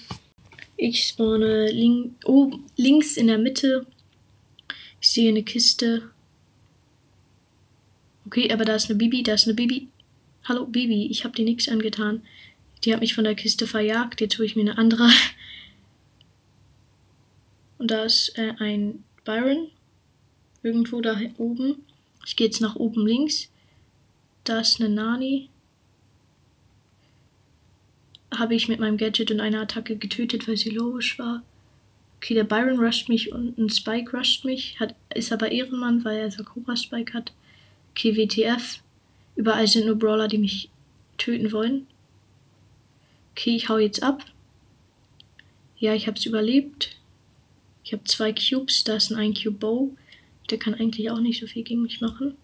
Ich 0.76 1.08
spawne 1.08 1.70
link, 1.70 2.14
oh, 2.24 2.52
links 2.76 3.16
in 3.16 3.26
der 3.26 3.38
Mitte. 3.38 3.86
Ich 5.00 5.10
sehe 5.10 5.28
eine 5.28 5.42
Kiste. 5.42 6.10
Okay, 8.26 8.50
aber 8.52 8.64
da 8.64 8.74
ist 8.76 8.88
eine 8.88 8.98
Bibi, 8.98 9.22
da 9.22 9.34
ist 9.34 9.46
eine 9.46 9.54
Bibi. 9.54 9.88
Hallo 10.44 10.66
Bibi, 10.66 11.06
ich 11.10 11.24
habe 11.24 11.34
dir 11.34 11.44
nichts 11.44 11.68
angetan. 11.68 12.22
Die 12.84 12.92
hat 12.92 13.00
mich 13.00 13.14
von 13.14 13.24
der 13.24 13.34
Kiste 13.34 13.66
verjagt, 13.66 14.20
jetzt 14.20 14.38
hole 14.38 14.46
ich 14.46 14.56
mir 14.56 14.62
eine 14.62 14.78
andere. 14.78 15.10
Und 17.78 17.90
da 17.90 18.04
ist 18.04 18.36
äh, 18.36 18.54
ein 18.58 19.04
Byron. 19.24 19.70
Irgendwo 20.62 21.00
da 21.00 21.18
oben. 21.38 21.84
Ich 22.26 22.36
gehe 22.36 22.46
jetzt 22.48 22.60
nach 22.60 22.76
oben 22.76 23.06
links. 23.06 23.48
Da 24.44 24.60
ist 24.60 24.80
eine 24.80 24.88
Nani. 24.88 25.48
Habe 28.34 28.54
ich 28.54 28.68
mit 28.68 28.80
meinem 28.80 28.96
Gadget 28.96 29.30
und 29.30 29.40
einer 29.40 29.62
Attacke 29.62 29.96
getötet, 29.96 30.48
weil 30.48 30.56
sie 30.56 30.70
logisch 30.70 31.18
war. 31.18 31.42
Okay, 32.16 32.34
der 32.34 32.44
Byron 32.44 32.80
rusht 32.80 33.08
mich 33.08 33.32
und 33.32 33.56
ein 33.56 33.70
Spike 33.70 34.16
rusht 34.16 34.44
mich. 34.44 34.78
Hat, 34.80 34.94
ist 35.14 35.32
aber 35.32 35.52
Ehrenmann, 35.52 36.04
weil 36.04 36.18
er 36.18 36.30
Sakura 36.30 36.76
Spike 36.76 37.14
hat. 37.14 37.32
Okay, 37.92 38.16
WTF. 38.16 38.82
Überall 39.36 39.68
sind 39.68 39.86
nur 39.86 39.96
Brawler, 39.96 40.26
die 40.26 40.38
mich 40.38 40.68
töten 41.16 41.52
wollen. 41.52 41.86
Okay, 43.32 43.54
ich 43.54 43.68
hau 43.68 43.78
jetzt 43.78 44.02
ab. 44.02 44.24
Ja, 45.78 45.94
ich 45.94 46.08
hab's 46.08 46.26
überlebt. 46.26 46.97
Ich 47.88 47.94
habe 47.94 48.04
zwei 48.04 48.34
Cubes. 48.34 48.84
Da 48.84 48.96
ist 48.96 49.10
ein 49.10 49.16
1 49.16 49.42
Cube 49.42 49.56
Bow. 49.56 49.96
Der 50.50 50.58
kann 50.58 50.74
eigentlich 50.74 51.10
auch 51.10 51.20
nicht 51.20 51.40
so 51.40 51.46
viel 51.46 51.62
gegen 51.62 51.80
mich 51.80 52.02
machen. 52.02 52.36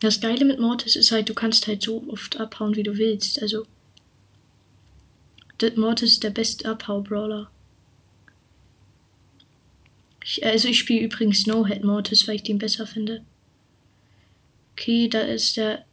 Das 0.00 0.20
Geile 0.20 0.44
mit 0.44 0.60
Mortis 0.60 0.94
ist 0.94 1.10
halt, 1.10 1.30
du 1.30 1.32
kannst 1.32 1.66
halt 1.66 1.80
so 1.80 2.04
oft 2.08 2.38
abhauen, 2.38 2.76
wie 2.76 2.82
du 2.82 2.98
willst. 2.98 3.40
Also, 3.40 3.66
Mortis 5.76 6.12
ist 6.12 6.22
der 6.22 6.30
beste 6.30 6.68
Abhau-Brawler. 6.68 7.50
Also 10.42 10.68
ich 10.68 10.78
spiele 10.78 11.06
übrigens 11.06 11.46
No-Head 11.46 11.82
Mortis, 11.82 12.28
weil 12.28 12.36
ich 12.36 12.42
den 12.42 12.58
besser 12.58 12.86
finde. 12.86 13.24
Okay, 14.72 15.08
da 15.08 15.20
ist 15.20 15.56
der 15.56 15.86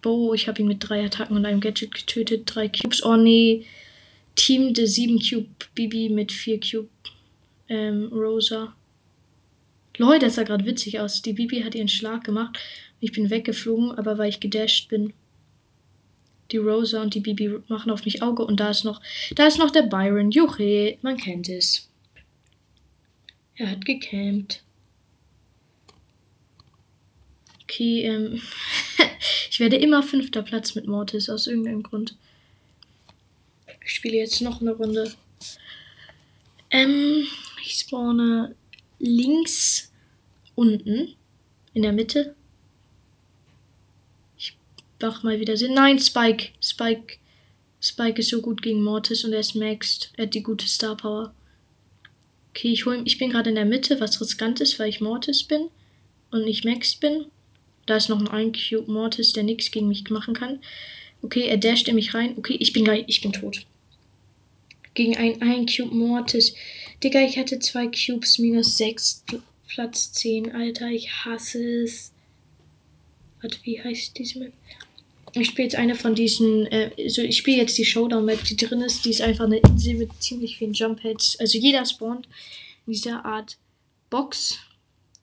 Bo. 0.00 0.32
Ich 0.32 0.48
habe 0.48 0.62
ihn 0.62 0.68
mit 0.68 0.88
drei 0.88 1.04
Attacken 1.04 1.36
und 1.36 1.44
einem 1.44 1.60
Gadget 1.60 1.92
getötet. 1.92 2.44
Drei 2.46 2.68
Cubes. 2.68 3.04
Oh 3.04 3.16
nee. 3.16 3.66
Team 4.40 4.72
de 4.72 4.86
7 4.86 5.18
Cube 5.18 5.48
Bibi 5.74 6.08
mit 6.08 6.32
4 6.32 6.60
Cube 6.60 6.88
ähm, 7.68 8.08
Rosa. 8.10 8.74
Leute, 9.98 10.24
das 10.24 10.36
sah 10.36 10.44
gerade 10.44 10.64
witzig 10.64 10.98
aus. 10.98 11.20
Die 11.20 11.34
Bibi 11.34 11.60
hat 11.62 11.74
ihren 11.74 11.88
Schlag 11.88 12.24
gemacht. 12.24 12.58
Ich 13.00 13.12
bin 13.12 13.28
weggeflogen, 13.28 13.92
aber 13.98 14.16
weil 14.16 14.30
ich 14.30 14.40
gedasht 14.40 14.88
bin. 14.88 15.12
Die 16.52 16.56
Rosa 16.56 17.02
und 17.02 17.14
die 17.14 17.20
Bibi 17.20 17.58
machen 17.68 17.92
auf 17.92 18.06
mich 18.06 18.22
Auge 18.22 18.42
und 18.46 18.58
da 18.60 18.70
ist 18.70 18.82
noch, 18.82 19.02
da 19.34 19.46
ist 19.46 19.58
noch 19.58 19.70
der 19.70 19.82
Byron. 19.82 20.30
Juche, 20.30 20.96
man 21.02 21.18
kennt 21.18 21.50
es. 21.50 21.90
Er 23.56 23.72
hat 23.72 23.84
gecampt. 23.84 24.62
Okay, 27.64 28.04
ähm, 28.04 28.40
ich 29.50 29.60
werde 29.60 29.76
immer 29.76 30.02
fünfter 30.02 30.40
Platz 30.40 30.74
mit 30.74 30.86
Mortis 30.86 31.28
aus 31.28 31.46
irgendeinem 31.46 31.82
Grund. 31.82 32.16
Ich 33.90 33.96
spiele 33.96 34.18
jetzt 34.18 34.40
noch 34.40 34.60
eine 34.60 34.70
Runde. 34.70 35.12
Ähm, 36.70 37.26
ich 37.60 37.72
spawne 37.72 38.54
links 39.00 39.90
unten 40.54 41.16
in 41.74 41.82
der 41.82 41.92
Mitte. 41.92 42.36
Ich 44.38 44.56
mach 45.02 45.24
mal 45.24 45.40
wieder 45.40 45.56
Sinn. 45.56 45.74
Nein, 45.74 45.98
Spike. 45.98 46.50
Spike. 46.62 47.16
Spike 47.80 48.20
ist 48.20 48.30
so 48.30 48.40
gut 48.40 48.62
gegen 48.62 48.84
Mortis 48.84 49.24
und 49.24 49.32
er 49.32 49.40
ist 49.40 49.56
maxed. 49.56 50.12
Er 50.16 50.26
hat 50.26 50.34
die 50.34 50.44
gute 50.44 50.68
Star 50.68 50.96
Power. 50.96 51.34
Okay, 52.50 52.68
ich, 52.68 52.86
hol, 52.86 53.02
ich 53.04 53.18
bin 53.18 53.30
gerade 53.30 53.50
in 53.50 53.56
der 53.56 53.64
Mitte, 53.64 53.98
was 53.98 54.20
riskant 54.20 54.60
ist, 54.60 54.78
weil 54.78 54.88
ich 54.88 55.00
Mortis 55.00 55.42
bin 55.42 55.68
und 56.30 56.44
nicht 56.44 56.64
maxed 56.64 57.00
bin. 57.00 57.26
Da 57.86 57.96
ist 57.96 58.08
noch 58.08 58.24
ein 58.30 58.52
Cube 58.52 58.90
Mortis, 58.90 59.32
der 59.32 59.42
nichts 59.42 59.72
gegen 59.72 59.88
mich 59.88 60.08
machen 60.10 60.34
kann. 60.34 60.60
Okay, 61.22 61.48
er 61.48 61.56
dasht 61.56 61.88
in 61.88 61.96
mich 61.96 62.14
rein. 62.14 62.34
Okay, 62.38 62.56
ich 62.60 62.72
bin 62.72 62.84
gleich, 62.84 63.02
ich 63.08 63.20
bin 63.20 63.32
tot. 63.32 63.66
Gegen 64.94 65.16
ein, 65.16 65.40
ein 65.40 65.66
Cube 65.66 65.94
Mortis. 65.94 66.54
Digga, 67.02 67.20
ich 67.22 67.38
hatte 67.38 67.58
zwei 67.58 67.86
Cubes, 67.86 68.38
minus 68.38 68.76
6, 68.76 69.24
Platz 69.68 70.12
10. 70.12 70.52
Alter, 70.52 70.88
ich 70.88 71.10
hasse 71.24 71.82
es. 71.84 72.12
Warte, 73.40 73.58
wie 73.62 73.80
heißt 73.80 74.18
diese 74.18 74.38
Map? 74.40 74.52
Ich 75.32 75.48
spiele 75.48 75.66
jetzt 75.68 75.76
eine 75.76 75.94
von 75.94 76.14
diesen, 76.14 76.66
äh, 76.66 76.90
also 76.98 77.22
ich 77.22 77.36
spiele 77.36 77.58
jetzt 77.58 77.78
die 77.78 77.84
Showdown-Map, 77.84 78.42
die 78.44 78.56
drin 78.56 78.80
ist. 78.80 79.04
Die 79.04 79.10
ist 79.10 79.20
einfach 79.20 79.44
eine 79.44 79.58
Insel 79.58 79.94
mit 79.94 80.10
ziemlich 80.20 80.58
vielen 80.58 80.72
Jump-Heads. 80.72 81.38
Also 81.38 81.56
jeder 81.56 81.86
spawnt 81.86 82.26
in 82.86 82.92
dieser 82.92 83.24
Art 83.24 83.56
Box, 84.10 84.58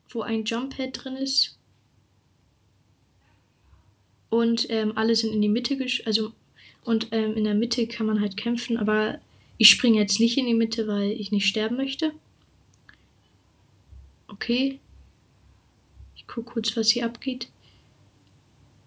wo 0.09 0.21
ein 0.21 0.45
Jump-Head 0.45 1.03
drin 1.03 1.17
ist. 1.17 1.57
Und 4.29 4.69
ähm, 4.69 4.93
alle 4.95 5.15
sind 5.15 5.33
in 5.33 5.41
die 5.41 5.49
Mitte, 5.49 5.77
also 6.05 6.31
und 6.83 7.09
ähm, 7.11 7.35
in 7.35 7.43
der 7.43 7.53
Mitte 7.53 7.85
kann 7.87 8.05
man 8.05 8.21
halt 8.21 8.37
kämpfen, 8.37 8.77
aber 8.77 9.19
ich 9.57 9.69
springe 9.69 9.99
jetzt 9.99 10.19
nicht 10.19 10.37
in 10.37 10.45
die 10.45 10.53
Mitte, 10.53 10.87
weil 10.87 11.11
ich 11.11 11.31
nicht 11.31 11.47
sterben 11.47 11.77
möchte. 11.77 12.13
Okay. 14.27 14.79
Ich 16.15 16.27
gucke 16.27 16.53
kurz, 16.53 16.75
was 16.77 16.89
hier 16.89 17.05
abgeht. 17.05 17.49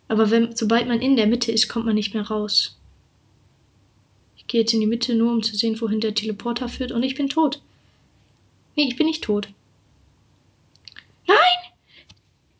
Aber 0.08 0.30
wenn, 0.30 0.54
sobald 0.54 0.88
man 0.88 1.00
in 1.00 1.16
der 1.16 1.26
Mitte 1.26 1.52
ist, 1.52 1.68
kommt 1.68 1.86
man 1.86 1.94
nicht 1.94 2.14
mehr 2.14 2.26
raus. 2.28 2.76
Ich 4.36 4.46
gehe 4.46 4.60
jetzt 4.62 4.74
in 4.74 4.80
die 4.80 4.86
Mitte, 4.86 5.14
nur 5.14 5.32
um 5.32 5.42
zu 5.42 5.56
sehen, 5.56 5.80
wohin 5.80 6.00
der 6.00 6.14
Teleporter 6.14 6.68
führt. 6.68 6.92
Und 6.92 7.02
ich 7.02 7.14
bin 7.14 7.28
tot. 7.28 7.62
Nee, 8.76 8.88
ich 8.88 8.96
bin 8.96 9.06
nicht 9.06 9.24
tot. 9.24 9.48
Nein! 11.26 11.36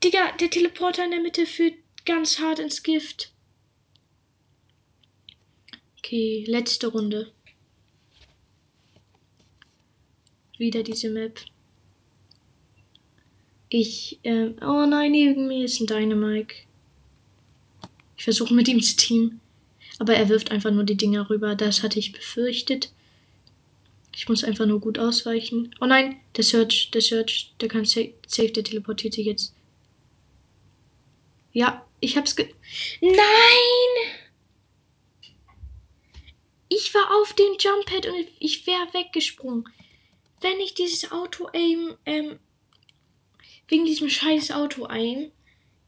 Digga, 0.02 0.32
der 0.38 0.50
Teleporter 0.50 1.04
in 1.04 1.10
der 1.10 1.20
Mitte 1.20 1.46
führt 1.46 1.74
ganz 2.04 2.38
hart 2.38 2.58
ins 2.58 2.82
Gift. 2.82 3.32
Okay, 5.98 6.44
letzte 6.46 6.88
Runde. 6.88 7.32
Wieder 10.60 10.82
diese 10.82 11.08
Map. 11.08 11.40
Ich, 13.70 14.18
ähm, 14.24 14.56
oh 14.60 14.84
nein, 14.84 15.12
neben 15.12 15.48
mir 15.48 15.64
ist 15.64 15.80
ein 15.80 15.86
Dynamike. 15.86 16.54
Ich 18.18 18.24
versuche 18.24 18.52
mit 18.52 18.68
ihm 18.68 18.82
zu 18.82 18.94
teamen. 18.94 19.40
Aber 19.98 20.12
er 20.12 20.28
wirft 20.28 20.50
einfach 20.50 20.70
nur 20.70 20.84
die 20.84 20.98
Dinger 20.98 21.30
rüber. 21.30 21.54
Das 21.54 21.82
hatte 21.82 21.98
ich 21.98 22.12
befürchtet. 22.12 22.92
Ich 24.14 24.28
muss 24.28 24.44
einfach 24.44 24.66
nur 24.66 24.80
gut 24.80 24.98
ausweichen. 24.98 25.74
Oh 25.80 25.86
nein, 25.86 26.20
der 26.36 26.44
Search, 26.44 26.90
der 26.90 27.00
Search, 27.00 27.54
der 27.58 27.68
kann 27.68 27.86
safe, 27.86 28.12
der 28.28 28.62
teleportiert 28.62 29.14
sich 29.14 29.24
jetzt. 29.24 29.54
Ja, 31.54 31.86
ich 32.00 32.18
hab's 32.18 32.36
ge... 32.36 32.52
Nein! 33.00 33.14
Ich 36.68 36.92
war 36.92 37.18
auf 37.18 37.32
dem 37.32 37.56
Jumppad 37.58 38.08
und 38.08 38.26
ich 38.40 38.66
wäre 38.66 38.92
weggesprungen. 38.92 39.64
Wenn 40.40 40.58
ich 40.60 40.74
dieses 40.74 41.10
Auto-Aim, 41.10 41.96
ähm, 42.06 42.38
wegen 43.68 43.84
diesem 43.84 44.08
scheiß 44.08 44.50
Auto-Aim, 44.52 45.30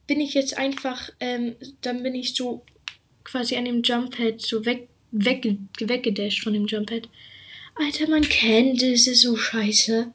bin 0.07 0.21
ich 0.21 0.35
jetzt 0.35 0.59
einfach, 0.59 1.11
ähm, 1.21 1.57
dann 1.81 2.03
bin 2.03 2.15
ich 2.15 2.35
so 2.35 2.65
quasi 3.25 3.57
an 3.57 3.65
dem 3.65 3.83
Jumppad 3.83 4.41
so 4.41 4.65
weg, 4.67 4.88
weg, 5.11 5.47
weggedasht 5.79 6.43
von 6.43 6.53
dem 6.53 6.67
Jumppad. 6.67 7.09
Alter, 7.75 8.09
man 8.09 8.23
kennt 8.23 8.83
es, 8.83 9.07
ist 9.07 9.23
so 9.23 9.37
scheiße. 9.37 10.12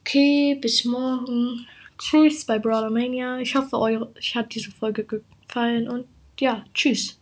Okay, 0.00 0.58
bis 0.60 0.84
morgen. 0.84 1.66
Tschüss 1.96 2.44
bei 2.44 2.58
Brawler 2.58 2.90
Mania. 2.90 3.38
Ich 3.38 3.54
hoffe, 3.54 3.78
euch 3.78 4.34
hat 4.34 4.54
diese 4.54 4.70
Folge 4.70 5.04
gefallen 5.04 5.88
und 5.88 6.06
ja, 6.38 6.64
tschüss. 6.74 7.18